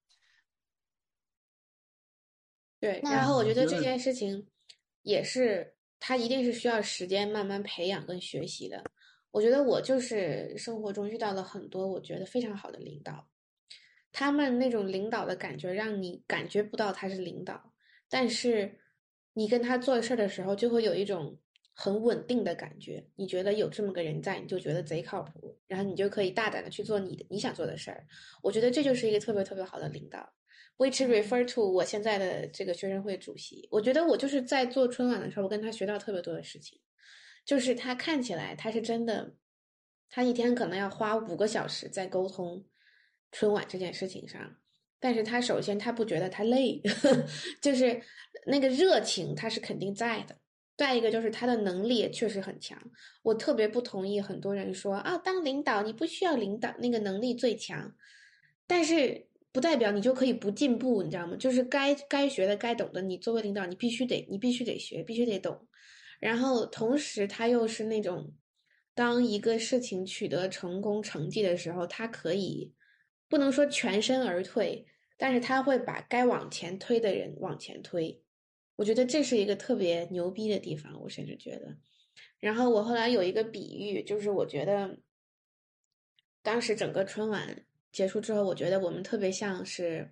[2.79, 4.47] 对，那然后我我觉得觉得这件事情
[5.03, 8.85] 也是，他一定是需要时间慢慢培养跟学习的。
[9.35, 13.29] 我觉得我就是生活中遇到了很多我觉得非常好的领导，
[14.13, 17.73] 他们那种领导的感觉，让你感觉不到他是领导，
[18.09, 18.79] 但是
[19.33, 21.37] 你跟他做事的时候，就会有一种
[21.75, 23.05] 很稳定的感觉。
[23.17, 28.07] 你觉得有这么个人在，你就觉得贼靠谱，然后你就可以大胆的去做你的你想做的事儿。
[28.41, 30.33] 我觉得这就是一个特别特别好的领导。
[30.77, 36.79] Which refer to 我现在的这个学生会主席，我觉得我就是在做春晚的时候，我跟他学到特别多的事情，
[37.45, 39.35] 就是他看起来他是真的，
[40.09, 42.65] 他一天可能要花五个小时在沟通
[43.31, 44.57] 春晚这件事情上，
[44.99, 47.25] 但是他首先他不觉得他累，呵
[47.61, 48.01] 就是
[48.47, 50.39] 那个热情他是肯定在的。
[50.77, 52.77] 再一个就是他的能力也确实很强，
[53.23, 57.95] 我特别不同意很多人说啊，当领导你不需要领导那个能力最强，
[58.67, 59.29] 但是。
[59.55, 61.37] 不代表你就可以不进步，你知道吗？
[61.37, 65.69] 就是该该学的、该懂的，你作为领导，你必须得，你必须得学，必须得懂。
[66.25, 68.33] 然后同时，他又是那种，
[68.95, 72.73] 当一个事情取得成功成绩的时候，他可以
[73.29, 74.87] 不能说全身而退，
[75.19, 78.23] 但是他会把该往前推的人往前推。
[78.77, 81.77] 我觉得这是一个特别牛逼的地方，我甚至觉得。
[82.41, 84.99] 然后我后来有一个比喻，就是我觉得
[86.43, 87.67] 当时整个春晚。
[87.93, 90.11] 结束之后，我觉得我们特别像是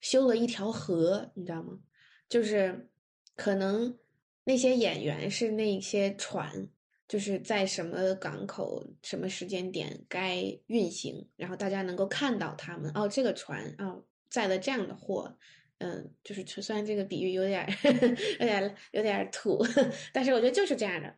[0.00, 1.80] 修了一条河，你知道吗？
[2.26, 2.88] 就是
[3.36, 3.98] 可能
[4.44, 6.68] 那些演员是那些船，
[7.08, 12.90] 就是在什么港口、什么时间点该运行，然后大家能够看到他们。
[12.94, 15.36] 哦，这个船哦载了这样的货，
[15.78, 17.66] 嗯，就是虽然这个比喻有点
[18.38, 19.64] 有点有点土，
[20.12, 21.14] 但是我觉得就是这样的。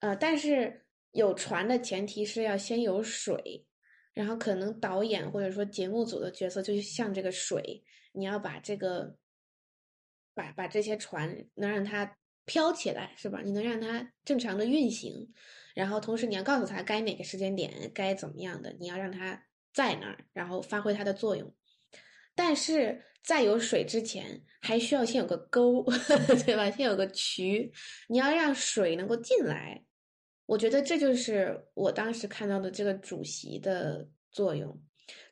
[0.00, 3.64] 呃，但是有船的前提是要先有水。
[4.14, 9.16] 然后可能导演或者说节目组的角色就像这个水，你要把这个，
[10.34, 13.42] 把把这些船能让它飘起来，是吧？
[13.44, 15.28] 你能让它正常的运行，
[15.74, 21.54] 然后同时你要告诉他该哪个时间点该怎么样的，你要让它在那儿，然后发挥它的作用。
[22.34, 25.84] 但是在有水之前，还需要先有个沟，
[26.46, 26.70] 对吧？
[26.70, 27.70] 先有个渠，
[28.08, 29.84] 你要让水能够进来。
[30.46, 34.80] 我觉得这就是我当时看到的这个主席的作用，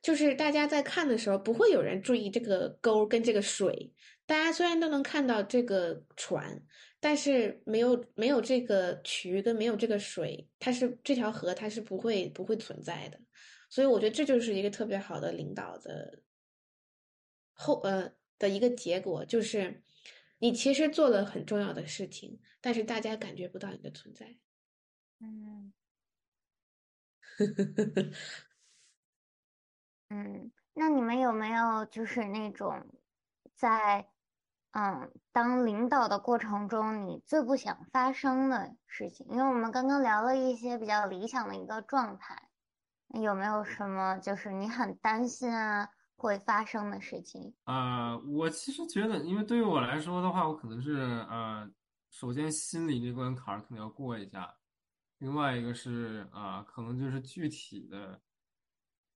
[0.02, 3.92] 就是大家在看的时候，不会有人注意这个沟跟这个水。
[4.26, 6.60] 大家虽然都能看到这个船，
[7.00, 13.20] 但是没有没有这个渠跟没有这个水，它是这条河，它是不会不会存在的。
[13.68, 16.22] 所以我觉得这就是一个特别好的领导的
[17.52, 19.82] 后呃的一个结果，就是
[20.38, 24.38] 你其实做了很重要的事情，但是大家感觉不到你的存在。
[25.20, 25.72] 嗯，
[30.10, 32.86] 嗯，那你们有没有就是那种
[33.54, 34.08] 在
[34.78, 39.26] 嗯当领导的过程中，你最不想发生的事情？
[39.30, 42.50] 因为我们刚刚聊了一些比较理想的一个状态，
[43.22, 47.54] 有没有什么就是你很担心啊会发生的事情？
[47.64, 51.66] 啊，我其实觉得，因为对于我来说的话，我可能是呃，
[52.10, 54.54] 首先心理这关坎儿肯定要过一下。
[55.18, 58.20] 另外一个是啊，可能就是具体的，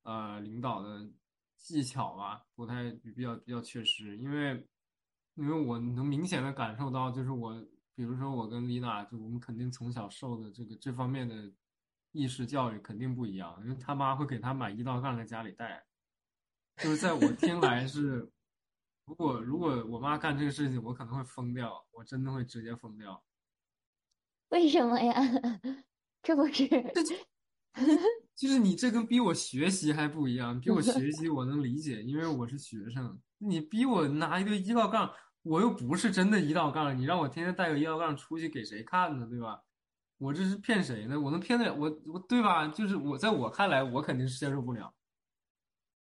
[0.05, 1.07] 呃，领导的
[1.59, 4.67] 技巧吧，不太比较比较缺失，因为
[5.41, 7.59] 因为我能明显的感受到，就是我，
[7.95, 11.51] 比如说我跟丽娜，就我们肯定从小受的这个这方面的
[12.13, 15.83] 意识教育肯定不一样，因为他妈会给他买一道杠在家里带，
[16.77, 18.31] 就是在我听来是，
[19.07, 23.25] 如果如果我妈干这个事情，我可能会疯掉，我真的会直接疯掉。
[24.51, 25.15] 为什么呀？
[26.23, 27.17] 这不是，这就
[28.37, 30.61] 就是你这跟逼我学习还不一样。
[30.61, 33.19] 逼我学习我能理解，因为我是学生。
[33.39, 35.11] 你逼我拿一个一道杠，
[35.43, 36.97] 我又不是真的一道杠。
[36.97, 39.27] 你让我天天带个一道杠出去给谁看呢？
[39.27, 39.63] 对吧？
[40.19, 41.19] 我这是骗谁呢？
[41.19, 42.69] 我能骗得了我我对吧？
[42.69, 44.95] 就是我在我看来，我肯定是接受不了。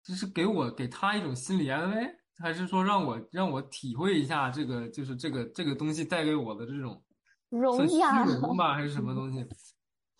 [0.04, 7.04] 这是给我给他一种心理安慰，还是说让我让我体会一下这个就是这个这个东西带给我的这种
[7.50, 8.08] 荣耀
[8.56, 9.44] 吧，还是什么东西？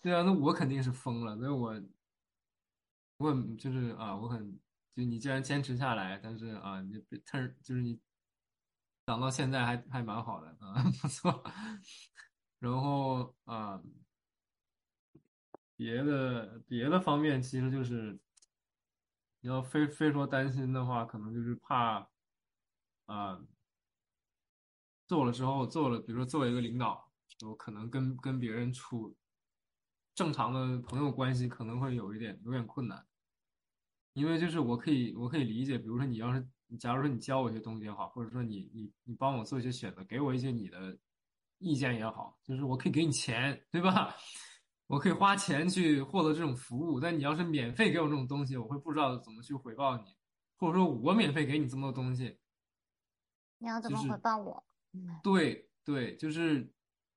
[0.02, 1.36] 对啊，那我肯定是疯了。
[1.36, 1.80] 那我，
[3.18, 4.58] 我就是啊，我很
[4.96, 8.00] 就你既然坚持下来，但是啊，你他就是你
[9.06, 11.44] 长到现在还还蛮好的啊， 不错。
[12.58, 13.80] 然后啊，
[15.76, 18.18] 别的别的方面其实就是，
[19.40, 22.08] 你要非非说担心的话，可能就是怕
[23.04, 23.40] 啊，
[25.06, 29.16] 做了之后做了，比如说作为一个领导，就可能跟跟别人处。
[30.16, 33.06] 正常的朋友关系可能会有一点有点困难，
[34.14, 40.98] 因为就是我可以我可以理解，比如说你要是假如说你教我一些东西也好，或者说你你你帮我做一些选择，给我一些你的
[41.58, 44.14] 意见也好，就是我可以给你钱，对吧？
[44.88, 50.16] 我可以花钱去获得这种服务，但你要是免费给我这种东西，我会不知道怎么去回报你。
[50.58, 52.38] 或者说我免费给你这么多东西，
[53.58, 54.64] 你要怎么回报我？
[55.22, 56.72] 对对，就是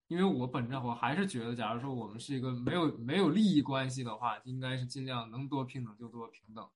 [0.08, 6.68] 因为我本着我还是觉得，假如说我们是一个没有没有利益关系的话，应该是尽量能多平等就多平等，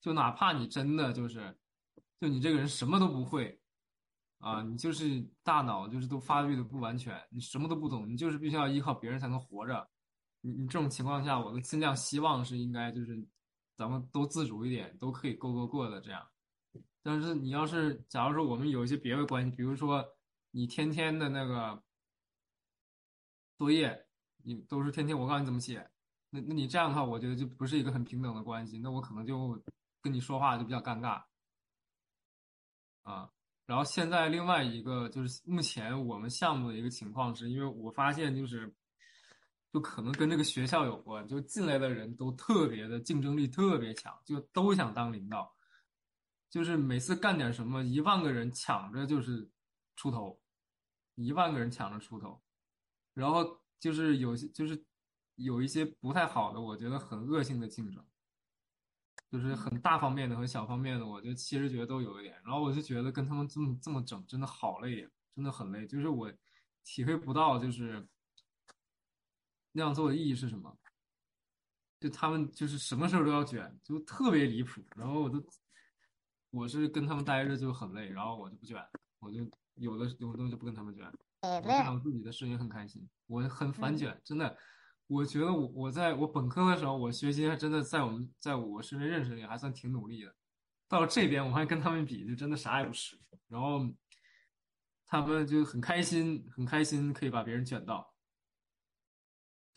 [0.00, 1.54] 就哪怕你真的就是，
[2.20, 3.60] 就你这个人什么都不会，
[4.38, 9.88] 啊，你就是大脑就是都发育的不完全，你什么都不懂，你就是必须要依靠别人才能活着。
[10.40, 13.22] 你你这种情况下，我都尽量希望是应该就是
[13.76, 16.26] 咱们都自主一点，都可以够够过的这样。
[17.02, 20.04] 但是你要是假如说我们有一些别的关系，比如说
[20.50, 21.82] 你天天的那个
[23.58, 24.06] 作业，
[24.42, 25.88] 你都是天天我告诉你怎么写，
[26.30, 29.60] 那那你这样的话，我觉得就不是一个很平等的关系，那我可能就
[30.00, 31.22] 跟你说话就比较尴尬
[33.06, 33.30] 啊。
[33.64, 38.72] 然后现在另外一个就是目前我们项目的一个情况是，因为我发现就是，
[39.72, 45.52] 就可能跟这个学校有关，就进来的人都特别的竞争力特别强，就都想当领导，
[46.48, 49.50] 就是每次干点什么，一万个人抢着就是
[49.96, 50.40] 出头，
[51.16, 52.40] 一万个人抢着出头，
[53.14, 54.80] 然后就是有些就是
[55.34, 58.04] 有一些不太好的，我觉得很恶性的竞争。
[59.28, 62.40] 就是很大方面的和小方面的，我就其实觉得都有一点。
[62.44, 65.86] 然后我就觉得跟他们这么这么整，真的好累呀，真的很累。
[65.86, 66.32] 就是我
[66.84, 68.06] 体会不到，就是
[69.72, 70.78] 那样做的意义是什么。
[71.98, 74.80] 就他们就是什么事儿都要卷，就特别离谱。
[74.94, 75.44] 然后我就
[76.50, 78.80] 我是跟他们待着就很累，然后我就不卷，
[79.18, 79.40] 我就
[79.74, 81.04] 有的有的东西就不跟他们卷，
[81.40, 84.56] 累我干我自己的事情很开心，我很反嗯卷，真的。
[85.06, 90.34] 我觉得我我在我本科的时候，我学习还真的在我们在我身边认识的人还算挺努力的。
[90.88, 93.18] 到了这边，我还跟他们比，就真的啥也不是。
[93.48, 93.80] 然后
[95.06, 98.12] 他们就很开心，很开心可以把别人卷到，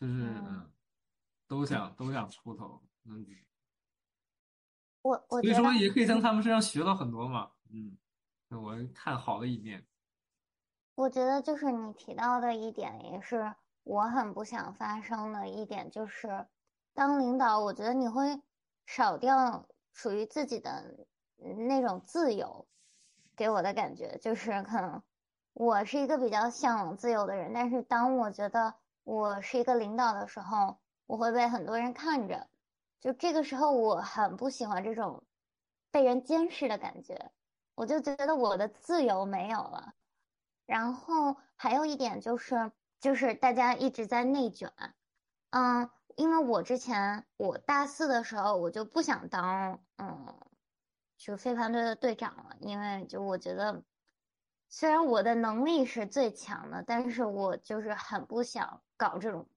[0.00, 0.34] 就是
[1.46, 3.26] 都想都想出头，嗯，
[5.02, 7.96] 我我所以说也可以从他们身上学到很多嘛，嗯，
[8.50, 9.86] 我看好的一面，
[10.96, 16.46] 我觉得就是你提到的一点，也是我很不想发生的一点，就是
[16.94, 18.40] 当领导，我觉得你会
[18.86, 21.06] 少掉属于自己的
[21.66, 22.66] 那种自由，
[23.34, 25.02] 给我的感觉就是可能
[25.52, 28.74] 我是一个比较向往自由的人，但是当我觉得
[29.04, 32.48] 我是一个领导的时候，我会被很多人看着，
[33.00, 35.24] 就这个时候我很不喜欢这种
[35.90, 37.32] 被人监视的感觉，
[37.74, 39.94] 我就觉得我的自由没有了。
[40.66, 42.70] 然后还有一点就是，
[43.00, 44.70] 就是大家一直在内卷，
[45.50, 50.36] 嗯，因为我之前我大四的时候我就不想当嗯，
[51.16, 53.82] 就飞盘队的队长了，因为就我觉得，
[54.68, 59.48] 虽然我的能力是最强的，但是我就是很不想搞这种，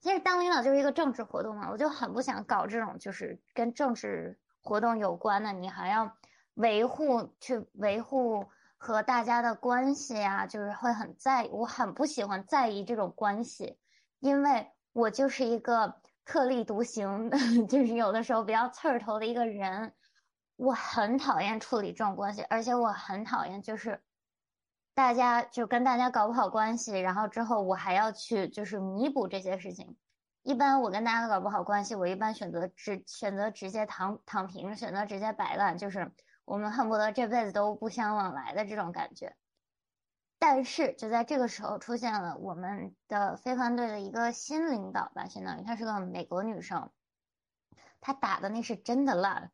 [0.00, 6.16] 其实当领导就是一个政治活动嘛，我就很不想搞这种就是跟政治活动有关的，你还要
[6.54, 8.44] 维护去维护。
[8.84, 13.78] 和大家的关系啊，就是会很在意，我很不喜欢在意这种关系，
[14.18, 17.30] 因为我就是一个特立独行，
[17.70, 19.94] 就是有的时候比较刺儿头的一个人，
[20.56, 24.02] 我很讨厌处理这种关系，而且我很讨厌就是
[24.94, 29.96] 大家就跟大家搞不好关系，然后之后我还要去就是弥补这些事情。
[30.42, 36.12] 一般我跟大家搞不好关系，我一般选择直选择直接躺躺平，选择直接摆烂，就是。
[36.44, 39.36] 我们恨不得这辈子都不相往来的这种感觉，
[40.38, 46.90] 但是就在这个时候出现了我们的飞盘队的一个新领导吧，相当于她是个美国女生，
[48.00, 49.52] 她打的那是真的烂，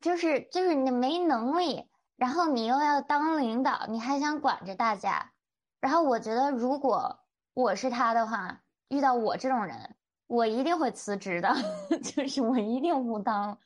[0.00, 5.32] 就是就是你没能力，然后你又要当领导，你还想管着大家，
[5.80, 7.18] 然后我觉得如果
[7.54, 9.96] 我是她的话，遇到我这种人，
[10.28, 11.52] 我一定会辞职的，
[12.02, 13.58] 就是我一定不当。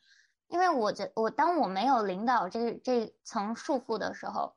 [0.47, 4.55] 因为我觉我当我没有领导这这层束缚的时候，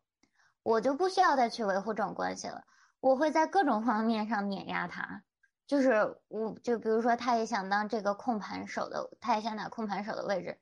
[0.62, 2.64] 我就不需要再去维护这种关系了。
[3.00, 5.22] 我会在各种方面上碾压他，
[5.66, 10.58] 就是我就比如说他也想当这个控盘手的，他也想打控盘手的位置，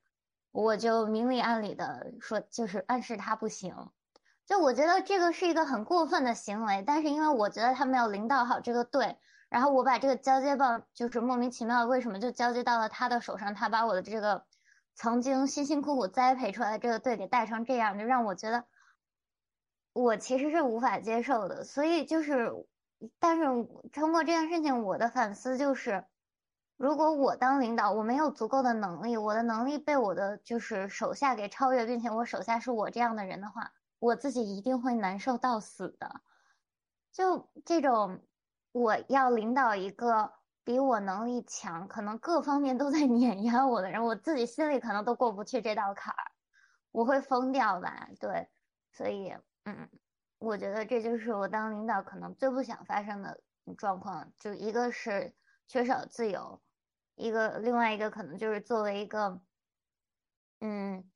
[0.52, 3.74] 我就明里暗里的说，就是暗示他不行。
[4.46, 9.18] 就我觉得这个是一个很过分的行为，但是因为我觉得他没有领导好这个队，
[9.48, 14.44] 然后我把这个交接棒就是莫名其妙为什么就交接到了他的手上，他把我的这个。
[14.96, 18.64] 曾经辛辛苦苦栽培出来的这个队给带成这样，就让我觉得
[19.92, 21.64] 我其实是无法接受的。
[21.64, 22.50] 所以就是，
[23.18, 23.44] 但是
[23.92, 26.06] 通过这件事情，我的反思就是，
[26.78, 36.22] 如果我当领导，我没有足够的能力，我的能力被我的就是手下给超越，并且我手下是我这样的人的话，我自己一定会难受到死的。
[37.12, 38.22] 就这种，
[38.72, 40.32] 我要领导一个。
[40.66, 46.32] 比我能力强，可能各方面都在 碾压我的人，我自己心里可能都过不去这道坎儿。
[46.90, 48.08] 我会疯掉吧？
[48.18, 48.48] 对，
[48.90, 49.32] 所以
[49.64, 49.88] 嗯，
[50.38, 53.40] 我觉得这就是我当领导可能最不想发生的
[53.78, 55.36] 状况，就一个是
[55.68, 56.60] 缺少自由，
[57.14, 59.40] 一个另外一个可能就是作为一个
[60.60, 61.08] 嗯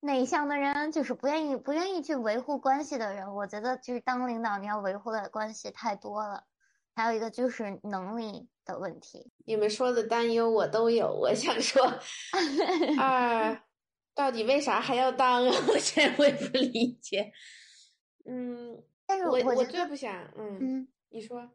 [0.00, 6.46] 内向的人，就是不愿意不愿意去维护关系的人，我觉得就是当领导你要维护的关系太多了，
[6.94, 9.30] 还有一个就是能力的问题。
[9.46, 11.82] 你们说的担忧我都有，我想说，
[12.98, 13.62] 二，
[14.14, 15.54] 到底为啥还要当啊？
[15.68, 17.32] 我现在我也不理解。
[18.26, 20.88] 嗯，但是我我最不想，嗯，嗯。
[21.10, 21.48] 你说，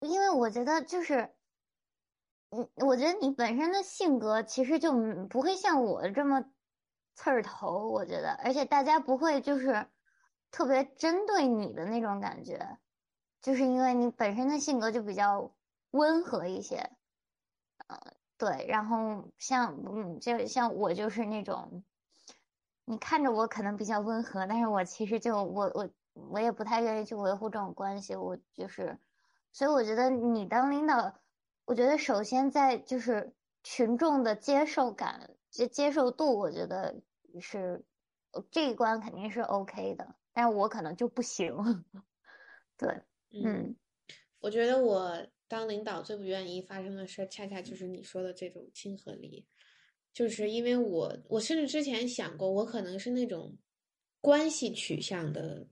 [0.00, 1.34] 因为我觉得就是，
[2.50, 6.44] 嗯，我觉得你本身的性格其实就嗯不会像我这么
[7.14, 9.86] 刺儿头，我觉得，而且大家不会就是
[10.52, 12.78] 特别针对你的那种感觉，
[13.40, 15.52] 就是因为你本身的性格就比较
[15.92, 16.90] 温和一些，
[17.86, 17.98] 呃，
[18.36, 21.82] 对，然后像嗯，就像我就是那种，
[22.84, 28.98] 你看着我可能比较温和，但是我其实就我我我也不太愿意去维护这种关系，我就是，
[29.52, 31.14] 所以我觉得你当领导，
[31.64, 33.32] 我觉得首先在就是
[33.62, 37.00] 群众的接受感、接接受度，我觉得
[37.40, 37.84] 是
[38.32, 41.84] 呃这一关肯定是 OK 的，但是我可能就不行，
[42.76, 43.76] 对，嗯。
[44.40, 49.44] 我觉得我当领导最不愿意发生的事，恰恰就是你说的这种亲和力，
[50.10, 53.54] 就是因为我，我甚至之前想过，我可能是那种
[54.22, 55.66] 关系取向的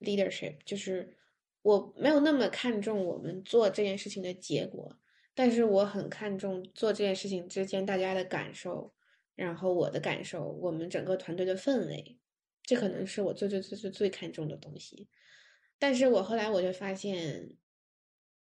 [0.00, 1.14] leadership，就是
[1.60, 4.98] 我没有那么看重我们做这件事情的结果，
[5.34, 8.90] 但是我很看重做这件事情之间大家的感受，
[9.34, 12.18] 然后我的感受，我们整个团队的氛围，
[12.62, 15.06] 这可能是我最最最最最看重的东西。
[15.78, 17.50] 但是我后来我就发现，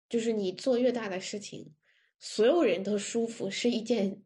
[0.07, 1.73] 就是你做越大的事情，
[2.19, 4.21] 所有人都舒服是一件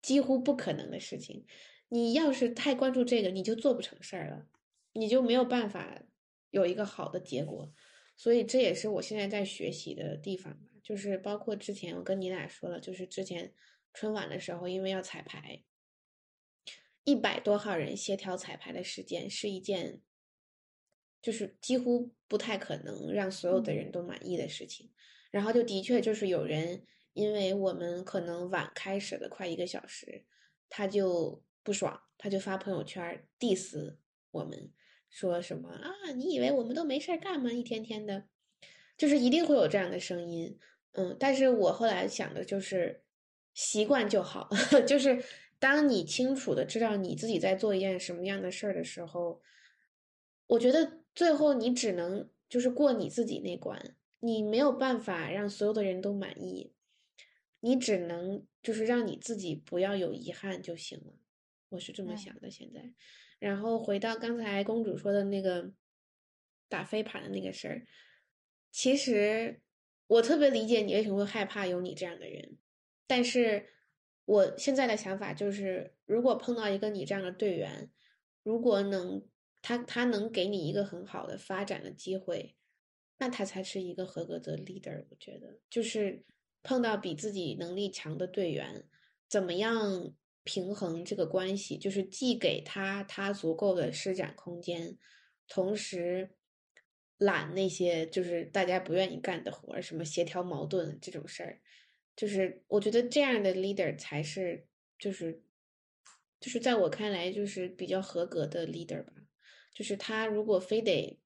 [0.00, 1.46] 几乎不可能的事情。
[1.88, 4.48] 你要是太关注这个，你就做不成事儿了，
[4.92, 6.02] 你就没有办法
[6.50, 7.72] 有一个好的结果。
[8.16, 13.52] 所以这也是我现在在学习的地方吧，就是包括之前我跟你俩说了，就是之前
[13.92, 15.62] 春晚的时候，因为要彩排，
[17.02, 20.00] 一百多号人协调彩排的时间是一件，
[21.20, 24.92] 就是几乎不太可能让所有的人都满意的事情。
[25.34, 30.24] 然后就的确就是有人，因为我们可能晚开始了快一个小时，
[30.68, 33.96] 他就不爽，他就发朋友圈 diss
[34.30, 34.70] 我们，
[35.10, 35.90] 说什么啊？
[36.14, 37.50] 你以为我们都没事儿干吗？
[37.50, 38.28] 一天天的，
[38.96, 40.56] 就是一定会有这样的声音。
[40.92, 43.02] 嗯，但是我后来想的就是
[43.54, 44.48] 习惯就好，
[44.86, 45.20] 就是
[45.58, 49.42] 当你清楚的知道你自己在做一件什么样的事儿的时候，
[50.46, 56.72] 我觉得最后你只能就是过你自己那关，你没有办法让所有的人都满意，
[57.60, 61.12] 你只能就是让你自己不要有遗憾就行了。
[61.68, 62.94] 我是这么嗯想的，现在。
[63.38, 65.74] 然后回到刚才公主说的那个
[66.70, 67.86] 打飞盘的那个事儿，
[68.70, 69.60] 其实
[70.06, 72.56] 我特别理解你为什么会害怕有你这样的人，
[73.06, 73.68] 但是
[74.24, 77.90] 我现在的想法就是，如果碰到一个你这样的队员，
[78.42, 79.28] 如果能
[79.60, 82.56] 他他能给你一个很好的发展的机会，
[83.18, 85.04] 那他才是一个合格的 leader。
[85.10, 86.24] 我觉得就是
[86.62, 88.88] 碰到比自己能力强的队员，
[89.28, 94.98] 怎么样平衡这个关系，就是既给他他足够的施展空间，
[95.48, 96.30] 同时
[97.18, 101.60] 揽那些就是大家不愿意干的活儿，什么协调矛盾这种事儿，
[102.16, 104.66] 就是我觉得这样的 leader 才是
[104.98, 105.42] 就是
[106.40, 109.12] 就是在我看来就是比较合格的 leader 吧。
[109.72, 111.18] 就是他如果非得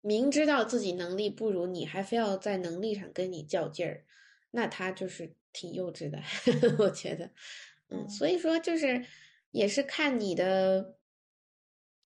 [0.00, 4.04] 明知道自己能力不如你，还非要在能力上跟你较劲儿，
[4.52, 6.18] 那他就是挺幼稚的，
[6.78, 7.30] 我觉得。
[7.88, 9.04] 嗯，所以说就是
[9.50, 10.96] 也是看你的，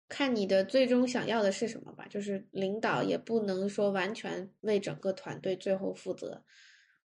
[0.09, 2.07] 看你的最终想要的是什么吧。
[2.09, 6.43] 就是领导也不能说完全为整个团队最后负责，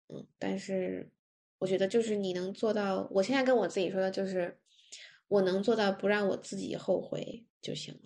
[0.09, 1.11] 嗯，但是
[1.59, 4.59] 我觉得就是你能做到，我现在跟我自己说的就是，
[5.29, 8.01] 我能做到不让我自己后悔就行了。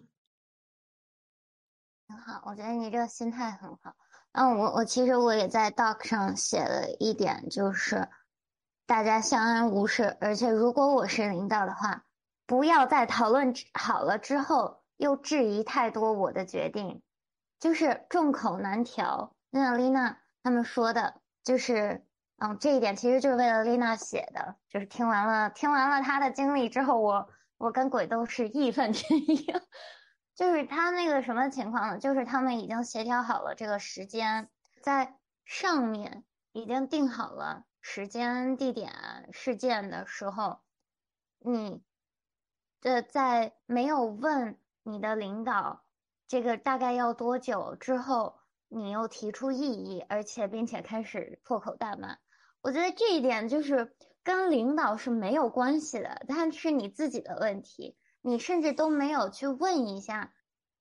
[2.11, 3.95] 挺好，我觉得你这个心态很好。
[4.33, 8.09] 嗯，我我其实我也在 doc 上写了一点，就是
[8.85, 12.03] 大家相安无事，而且如果我是领导的话，
[12.47, 17.01] 不要在讨论好了之后又质疑太多我的决定，
[17.61, 19.33] 就是众口难调。
[19.53, 22.05] 就像丽娜他们说的，就是
[22.39, 29.63] 嗯，这一点其实就是为了丽娜写的，就是听完了听完了她的经历之后，我我跟鬼都是义愤填膺。
[30.41, 31.99] 就是他那个什么情况呢？
[31.99, 34.49] 就是他们已经协调好了这个时间，
[34.81, 38.91] 在上面已经定好了时间、地点、
[39.33, 40.61] 事件的时候，
[41.41, 41.83] 你
[42.81, 45.83] 呃，在没有问你的领导
[46.27, 48.39] 这个大概要多久之后，
[48.69, 52.17] 你又提出异议，而且并且开始破口大骂，
[52.63, 60.35] 我觉得这一点就是跟领导是没有关系的，但是你自己的问题，你甚至都没有去问一下，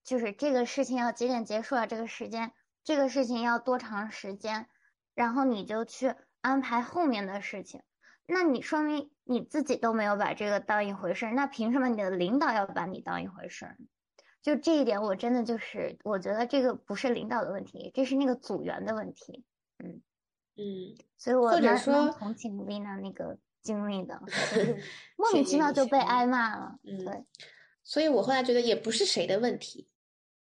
[0.04, 1.86] 就是这个事情要几点结束啊？
[1.86, 2.52] 这个时间，
[2.84, 4.68] 这个事情要多长时间？
[5.14, 7.82] 然后你就去安排后面的事情。
[8.26, 13.78] 那你说明你自己都没有把这个当一回事儿，那凭什么你的领导要把你当一回事儿？
[14.42, 19.44] 就这一点，我真的就是我觉得这个不是领导的问题，这是那个组员的问题。
[19.80, 20.02] 嗯
[20.56, 24.84] 嗯，所以我或者蛮说蛮同情丽娜那个经历的， 就是
[25.16, 26.80] 莫名其妙就被挨骂了。
[26.84, 27.24] 嗯对，
[27.84, 29.88] 所以我后来觉得也不是谁的问题，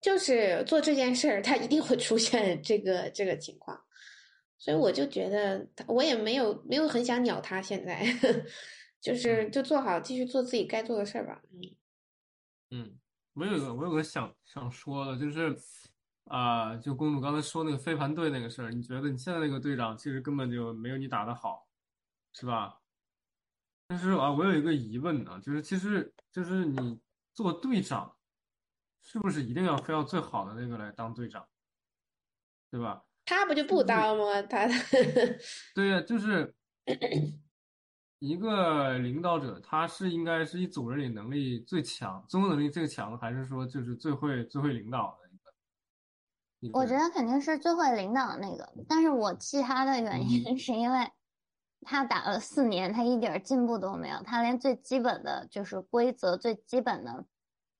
[0.01, 3.81] 就是做这件事儿，他一定会出现这个这个情况，
[4.59, 8.05] 所以我就觉得我也没有没有很想鸟他，现在
[9.01, 11.41] 就是就做好继续做自己该做的事儿吧。
[11.53, 11.61] 嗯
[12.71, 12.99] 嗯，
[13.35, 15.57] 我有个我有个想想说的，就是
[16.25, 21.69] 啊、就公主刚才说那个飞盘队那个事儿，你觉得你现在那个队长其实根本就没有你打的好，
[22.33, 22.81] 是吧？
[23.89, 27.01] 但是啊，我有一个疑问呢，就是其实就是你
[27.35, 28.17] 做队长，
[29.03, 31.47] 是不是一定要非要最好的那个来当队长，
[32.71, 33.05] 对吧？
[33.25, 34.43] 他不就不当吗？
[34.43, 34.67] 他
[35.75, 36.55] 对呀， 就是
[38.19, 46.79] 一个领导者，他是应该是一组人里能力最强、综合能力最强的，还是说就是最会最会领导的一个？
[46.79, 51.09] 我觉得肯定是最会领导的那个，但是我其他的原因是因为
[51.89, 57.25] 他打了四年，他一点儿进步都没有，他连最基本的就是规则、最基本的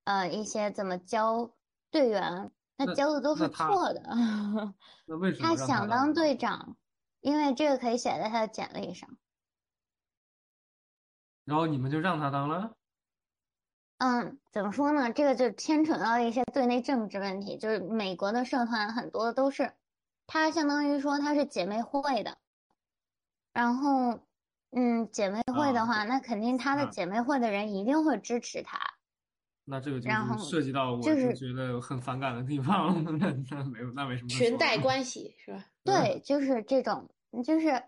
[0.05, 1.51] 呃一些怎么教
[1.91, 4.01] 队员，他教的都是错的。
[5.07, 6.77] 那为什么他让想当当队长，
[7.21, 9.11] 因为这个可以写在他的简历上。
[11.45, 12.77] 然后你们就让他当了？
[13.99, 15.13] 嗯，怎么说呢？
[15.13, 17.59] 这个就牵扯到一些队内政治问题。
[17.59, 19.73] 就是美国的社团很多都是，
[20.27, 22.39] 它相当于说它是姐妹会的，
[23.57, 24.21] 然后，
[24.73, 28.79] 嗯，姐妹会的啊话，那肯定他的啊姐妹会的人一定会支持他。
[29.65, 29.99] 那这个
[30.39, 35.65] 涉及到我就就是觉得很反感的地方，那那没有那没什么裙带关系是吧？
[35.83, 37.09] 对，就是这种，
[37.43, 37.83] 就是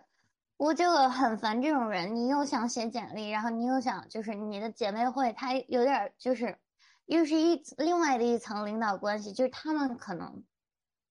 [0.57, 2.17] 我就很烦这种人。
[2.17, 6.57] 你又想写简历，然后你又想就是你的姐妹会，他有点儿就是
[7.05, 10.43] 又是一另外的一层领导关系，就是他们可能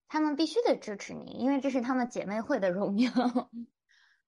[0.07, 3.11] 他们必须得支持你，因为这是他们姐妹会的荣耀。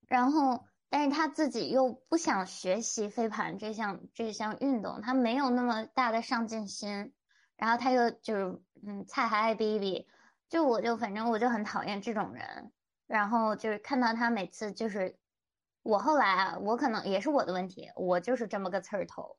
[0.10, 7.14] 然后，但是他自己又不想学习飞盘这项这项运动，他没有那么大的上进心，
[7.56, 10.08] 然后他又就是嗯，菜还爱逼逼，
[10.50, 12.72] 就我就反正我就很讨厌这种人，
[13.06, 15.20] 然后就是看到他每次就是
[15.84, 19.38] 我后来啊，我可能也是我的问题，我就是这么个刺儿头，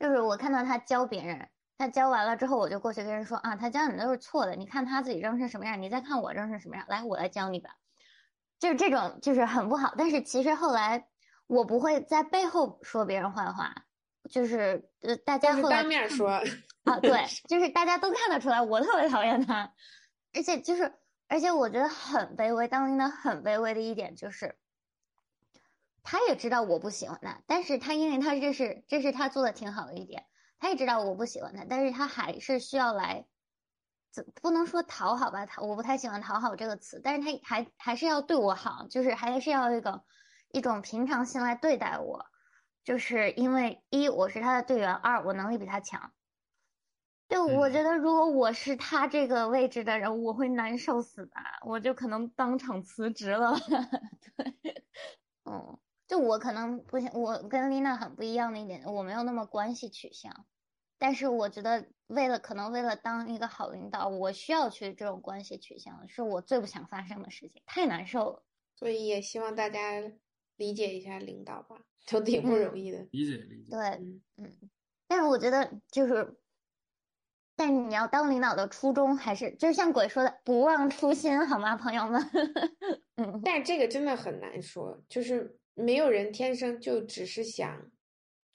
[0.00, 1.48] 就是我看到他教别人，
[1.78, 7.70] 他教完了之后，我就过去跟人说啊，他教你都是错的，你看他自己扔成什么样，你再看我扔成什么样，来，我来教你吧。
[8.58, 9.94] 就是这种，就是很不好。
[9.96, 11.08] 但是其实后来
[11.46, 13.74] 我不会在背后说别人坏话，
[14.30, 16.42] 就是呃，大家就是后来当面说，
[16.84, 19.72] 啊，对，就是大家都看得出来，我特别讨厌他，
[20.34, 20.92] 而且就是，
[21.28, 24.58] 而且我觉得很卑微，当领导很卑微的一点就是，
[26.02, 30.24] 他也知道我不喜欢他，但是他因为他这是这是他做的挺好的一点，
[30.58, 33.26] 他也知道我不喜欢他，但是他还是需要来，
[34.10, 40.02] 怎不能说讨好吧，讨我不太喜欢讨好这个词，但是他还还是要对我好，就是还是要一个
[40.52, 42.26] 一种平常心来对待我，
[42.84, 46.12] 就是因为一我是他的队员，二我能力比他强。
[47.28, 51.32] 就我嗯觉得，如果我是他这个位置的人，我会难受死的，
[51.66, 53.54] 我就可能当场辞职了。
[54.34, 54.84] 对，
[55.44, 60.46] 嗯，就我可能不行，我跟丽娜很不一样的一点，我没有那么关系取向，
[60.98, 68.42] 但是我觉得为了可能为了当一个好领导，我需要去这种关系取向，是我最不想发生的事情，太难受了。
[68.74, 70.02] 所以也希望大家
[70.56, 71.76] 理解一下领导吧，
[72.10, 73.06] 都挺不容易的。
[73.12, 73.70] 理解理解。
[73.70, 74.70] 对，嗯，嗯，
[75.06, 76.36] 但是我觉得就是，
[77.56, 82.20] 但你要当领导的初衷还是，就是像鬼说的，不忘初心，好吗，朋友们？
[83.16, 87.90] 嗯，但是这个真的很难说，就是没有人天生就只是想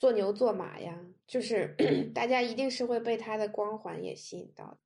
[0.04, 1.74] 做牛做马呀，就是
[2.14, 4.78] 大家一定是会被他的光环也吸引到的。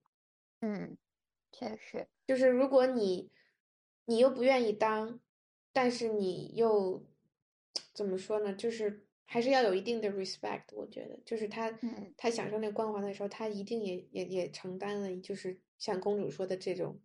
[0.60, 0.96] 嗯，
[1.52, 3.32] 确实，就是如果你
[4.06, 5.20] 你又不愿意当，
[5.74, 7.04] 但是你又
[7.96, 8.54] 怎么说呢？
[8.54, 10.66] 就是还是要有一定的 respect。
[10.74, 17.00] 我觉得，就是他嗯他享受那个光环的时候，他一定也也也承担了，就是像公主说的这种，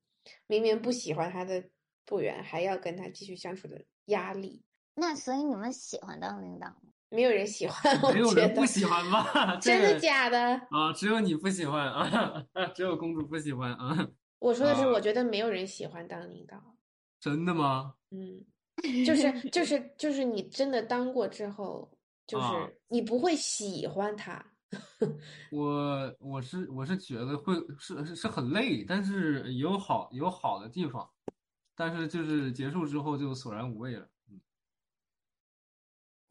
[0.46, 1.64] 明明不喜欢他的
[2.04, 4.62] 部员，还要跟他继续相处的压力。
[4.96, 6.92] 那所以你们喜欢当领导吗？
[7.12, 9.56] 没有人喜欢，没有人不喜欢吧？
[9.60, 10.38] 真的假的？
[10.70, 12.44] 啊，只有你不喜欢啊，
[12.74, 14.08] 只有公主不喜欢啊，
[14.38, 16.58] 我说的是，啊我觉得没有人喜欢当领导。
[17.20, 17.94] 真的吗？
[18.10, 18.44] 嗯，
[19.04, 21.88] 就是就是就是你真的当过之后，
[22.26, 24.44] 就啊是你不会喜欢他。
[25.50, 31.08] 我我是我是觉得会是是是很累，但是也有好有好的地方，
[31.76, 34.08] 但是就是结束之后就索然无味了。
[34.30, 34.40] 嗯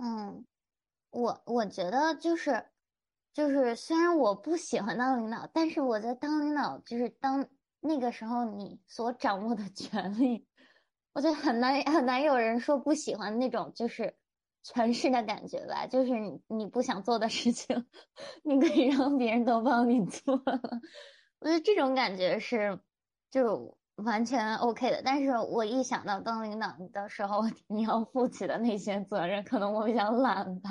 [0.04, 0.46] 嗯，
[1.12, 2.66] 我我觉得就是
[3.34, 7.48] 就是，虽然我不喜欢当领导，但是我觉得当领导就是当
[7.80, 10.48] 那个时候你所掌握的权利，
[11.14, 14.16] 我觉得很难很难有人说不喜欢那种就是
[14.64, 17.86] 权势的感觉吧，就是你你不想做的事情，
[18.44, 20.36] 你可以让别人都帮你做。
[20.36, 20.42] 了，
[21.40, 22.80] 我觉得这种感觉是
[23.30, 25.02] 就完全 OK 的。
[25.04, 30.70] 但是我一想到当领导的时候，你要负起的那些责任，可能我比较懒吧。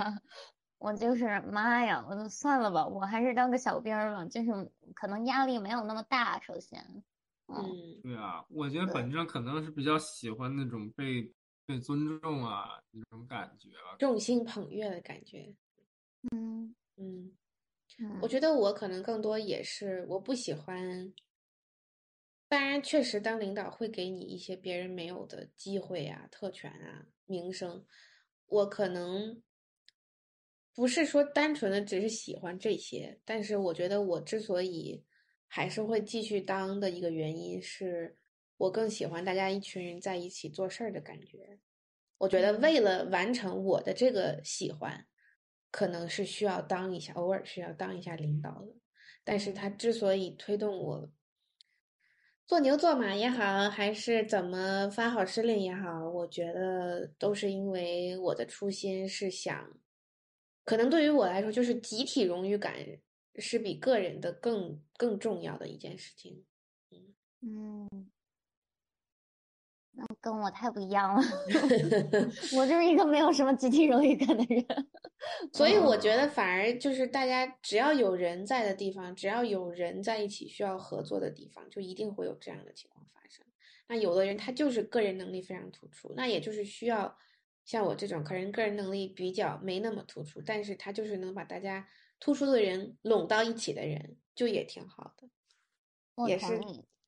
[0.79, 4.51] 我就是妈呀，我就算了吧，我还是当个小兵儿吧，就是
[4.95, 6.41] 可能压力没有那么大。
[6.41, 6.81] 首先，
[7.49, 11.31] 嗯嗯对啊，我觉得本质上可能是比较喜欢那种被
[11.67, 13.97] 被尊重啊那种感觉吧。
[13.99, 15.55] 众星捧月的感觉。
[16.33, 17.31] 嗯嗯，
[17.99, 21.13] 嗯，我觉得我可能更多也是我不喜欢。
[22.51, 27.87] 当然，确实当领导会给你一些别人没有的机会啊、特权啊、名声。
[28.47, 29.41] 我可能
[30.75, 35.05] 不是说单纯的只是喜欢这些，但是我觉得我之所以
[35.47, 38.19] 还是会继续当的一个原因是，
[38.57, 41.61] 我更喜欢大家一群人在一起做事儿的感觉。
[42.19, 45.07] 我觉得为了完成我的这个喜欢，
[45.71, 48.75] 可能是需要当一下，偶尔需要当一下领导的。
[49.23, 51.09] 但是他之所以推动我
[52.51, 59.73] 做牛做马也好，还是怎么发号施令也好，我觉得都是因为我的初心是想，
[60.65, 62.75] 可能对于我来说，就是集体荣誉感
[63.37, 66.45] 是比个人的更更重要的一件事情。
[66.91, 68.11] 嗯，嗯
[70.21, 71.23] 跟我太不一样了，
[72.57, 74.65] 我就是一个没有什么集体荣誉感的人。
[75.53, 83.45] 所以我嗯觉得，反而就是大家只要有人在的地方，只要有人在一起需要合作的地方，就一定会有这样的情况发生。
[83.89, 87.17] 那有的人他就是个人能力非常突出，那也就是需要
[87.65, 91.87] 像我这种可能个人能力比较没那么突出，但是他就是能把大家
[92.19, 95.29] 突出的人拢到一起的人，就也挺好的，
[96.15, 96.61] 我也是。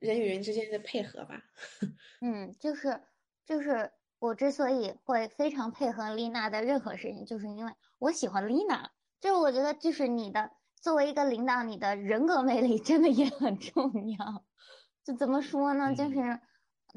[0.02, 1.42] 人与人之间的配合吧。
[2.20, 3.00] 嗯，就是
[3.46, 8.90] 就是我之所以会非常配合丽娜的任何事情，就是因为我喜欢丽娜。
[9.20, 10.50] 就是我觉得，就是你的
[10.80, 14.44] 作为一个领导，你的人格魅力真的也很重要。
[15.04, 15.94] 就怎么说呢？
[15.94, 16.40] 就嗯是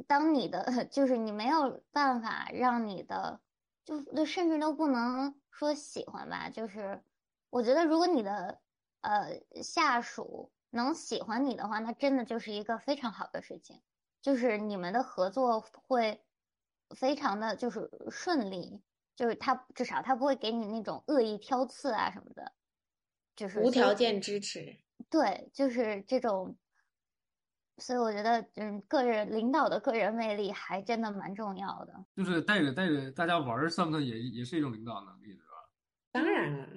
[0.08, 3.41] 当你的就是你没有办法让你的，
[3.84, 6.49] 就就甚至都不能说喜欢吧。
[6.49, 7.03] 就是
[7.51, 8.60] 我觉得，如果你的
[9.01, 13.82] 呃下属能喜欢你的话，那真的就是一个非常好的事情。
[14.21, 16.21] 就是你们的合作会
[16.95, 18.82] 非常的就是顺利，
[19.15, 22.51] 就是他至少他不会给你那种恶意挑刺啊什么的，
[23.36, 24.78] 就是无条件支持。
[25.09, 26.57] 对，就是这种，
[27.78, 32.05] 所以我觉得嗯，个人领导的个人魅力还真的蛮重要的。
[32.15, 35.69] 就是带着带着大家玩儿，算不算也也是一种领导能力，对吧？
[36.11, 36.67] 当然了，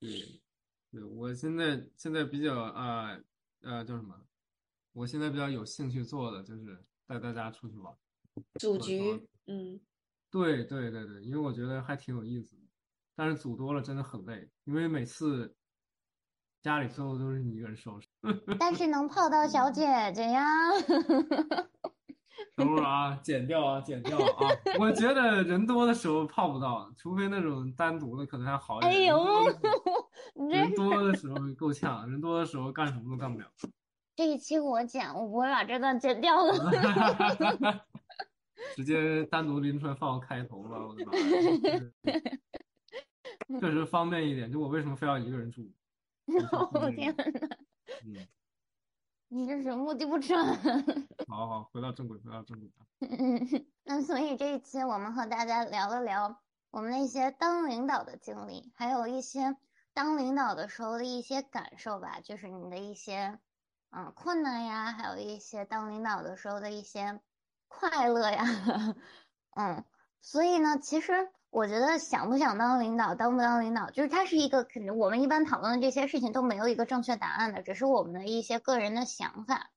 [0.00, 0.42] 对，
[0.90, 3.22] 对，我现在现在比较啊呃
[3.62, 4.14] 叫什么？
[4.92, 7.94] 我现在比较有兴趣做的就是带大家出去玩。
[8.58, 9.80] 组局，嗯。
[10.30, 12.62] 对对对对，因为我觉得还挺有意思的，
[13.16, 15.56] 但是组多了真的很累，因为每次
[16.62, 18.08] 家里最后都是你一个人收拾。
[18.60, 19.82] 但是能泡到小姐
[20.14, 20.46] 姐呀，
[22.54, 24.48] 等会儿啊，剪掉啊，剪掉啊！
[24.78, 28.92] 我觉得人多的时候泡不到，除非那种单独的可能还好一点。
[28.92, 29.18] 哎呦
[30.34, 33.46] 你这人多的时 候够呛，人多的时候干什么都干不了。
[34.16, 36.54] 这一期我剪，我不会把这段剪掉的。
[38.76, 41.80] 直接单独拎出来放开头吧，我的妈呀！
[43.58, 45.72] 确实方便一点，就我为什么非要一个人住？
[46.72, 47.24] 我天呐，
[48.04, 48.28] 嗯，
[49.28, 50.38] 你这是目的不纯。
[51.26, 52.84] 好好，回到正轨，回到正轨啊。
[53.00, 56.38] 嗯，那所以这一期我们和大家聊了聊
[56.70, 59.56] 我们那些当领导的经历，还有一些
[60.00, 63.38] 当领导的时候的一些感受吧，就是你的一些
[63.90, 67.20] 嗯困难呀，还有一些当领导的时候的一些
[67.68, 68.42] 快乐呀，
[69.54, 69.84] 嗯，
[70.22, 79.70] 所以呢，其实我觉得想不想当领导，当不当领导，就是它是一个肯定我们一般讨论的这些事情都没有一个正确答案的，只是我们的一些个人的想法。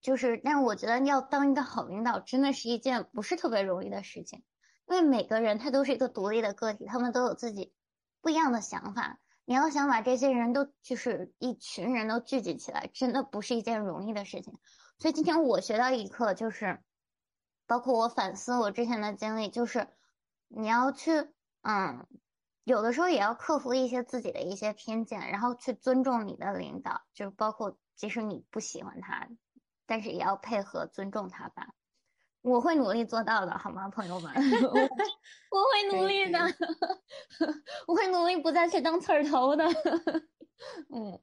[0.00, 4.42] 就是，但我觉得要当一个好领导，真的是一件不是特别容易的事情，
[4.88, 7.72] 因为每个人他都是一个独立的个体，他们都有自己
[8.20, 9.20] 不一样的想法。
[9.44, 14.58] 你要想把这些人都就是一群人都聚集起来，真的不是一件容易的事情。
[14.98, 16.80] 所以今天我学到一课，就是
[17.66, 19.88] 包括我反思我之前的经历，就是
[20.48, 21.10] 你要去，
[21.62, 22.06] 嗯，
[22.64, 29.28] 有的时候也要克服一些自己的一些偏见，然后去尊重你的领导，就是包括即使你不喜欢他，
[29.86, 31.68] 但是也要配合尊重他吧。
[32.42, 34.32] 我会努力做到的，好吗，朋友们？
[34.34, 36.38] 我会努力的，
[37.92, 39.66] 我会努力不再去当刺儿头的。
[40.88, 41.20] 嗯，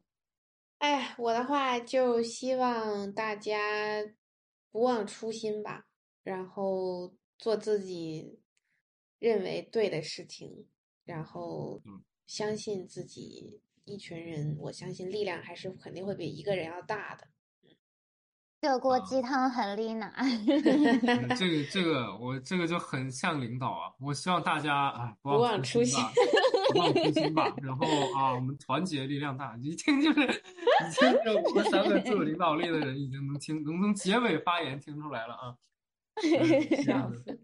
[0.77, 3.57] 哎，我的话就希望大家
[4.71, 5.87] 不忘初心吧，
[6.23, 8.39] 然后做自己
[9.17, 10.67] 认为对的事情，
[11.05, 11.81] 然后
[12.27, 13.61] 相信自己。
[13.85, 17.27] 一群人，我相信力量还是肯定会比一个人要大的。
[18.61, 20.13] 这锅鸡汤很丽娜，
[21.35, 23.91] 这个这个我这个就很像领导啊！
[23.99, 25.99] 我希望大家 啊不忘初心，
[26.71, 27.53] 不忘初心吧。
[27.61, 35.55] 然后啊，我们团结力量大，一听就是已经这我们三个最有领导力的人，已经能听能从结尾发言听出来了啊。
[36.83, 37.39] 笑死！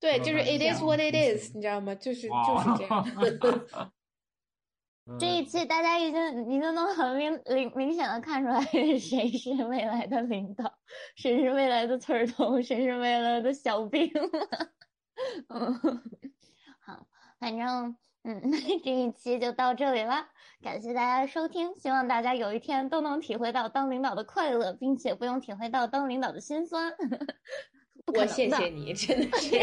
[0.00, 1.94] 对，就是 it is what it is，你知道吗？
[1.94, 3.92] 就是就是这样。
[5.18, 8.60] 这一期大家已经已经能很明明明显的看出来
[8.96, 10.72] 谁是未来的领导，
[11.16, 14.70] 谁是未来的刺儿头，谁是未来的小兵了。
[15.48, 15.74] 嗯，
[16.80, 17.06] 好，
[17.40, 18.52] 反正 嗯，
[18.84, 20.26] 这一期就到这里了，
[20.62, 26.92] 感谢大家的收听，希望大家有一天都能体会到当领导的快乐，并且不用体会到当领导的辛酸。
[28.12, 29.56] 我谢谢你，真的是。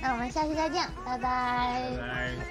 [0.00, 1.82] 那我们下期再见，拜拜。
[1.98, 2.46] 拜拜。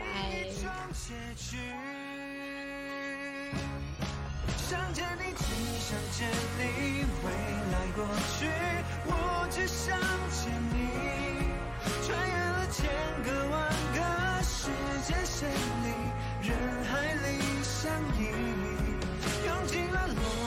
[4.68, 5.44] 想见你，只
[5.80, 6.28] 想见
[6.58, 6.62] 你，
[7.24, 7.28] 未
[7.72, 8.06] 来过
[8.38, 8.40] 去，
[9.06, 9.98] 我只想
[10.30, 10.40] 见
[10.71, 10.71] 你。
[12.72, 12.90] 千
[13.26, 14.72] 个万个时
[15.06, 15.92] 间线里
[16.42, 16.56] 人
[16.86, 17.28] 海里
[17.64, 18.20] 相依
[19.46, 20.41] 用尽了逻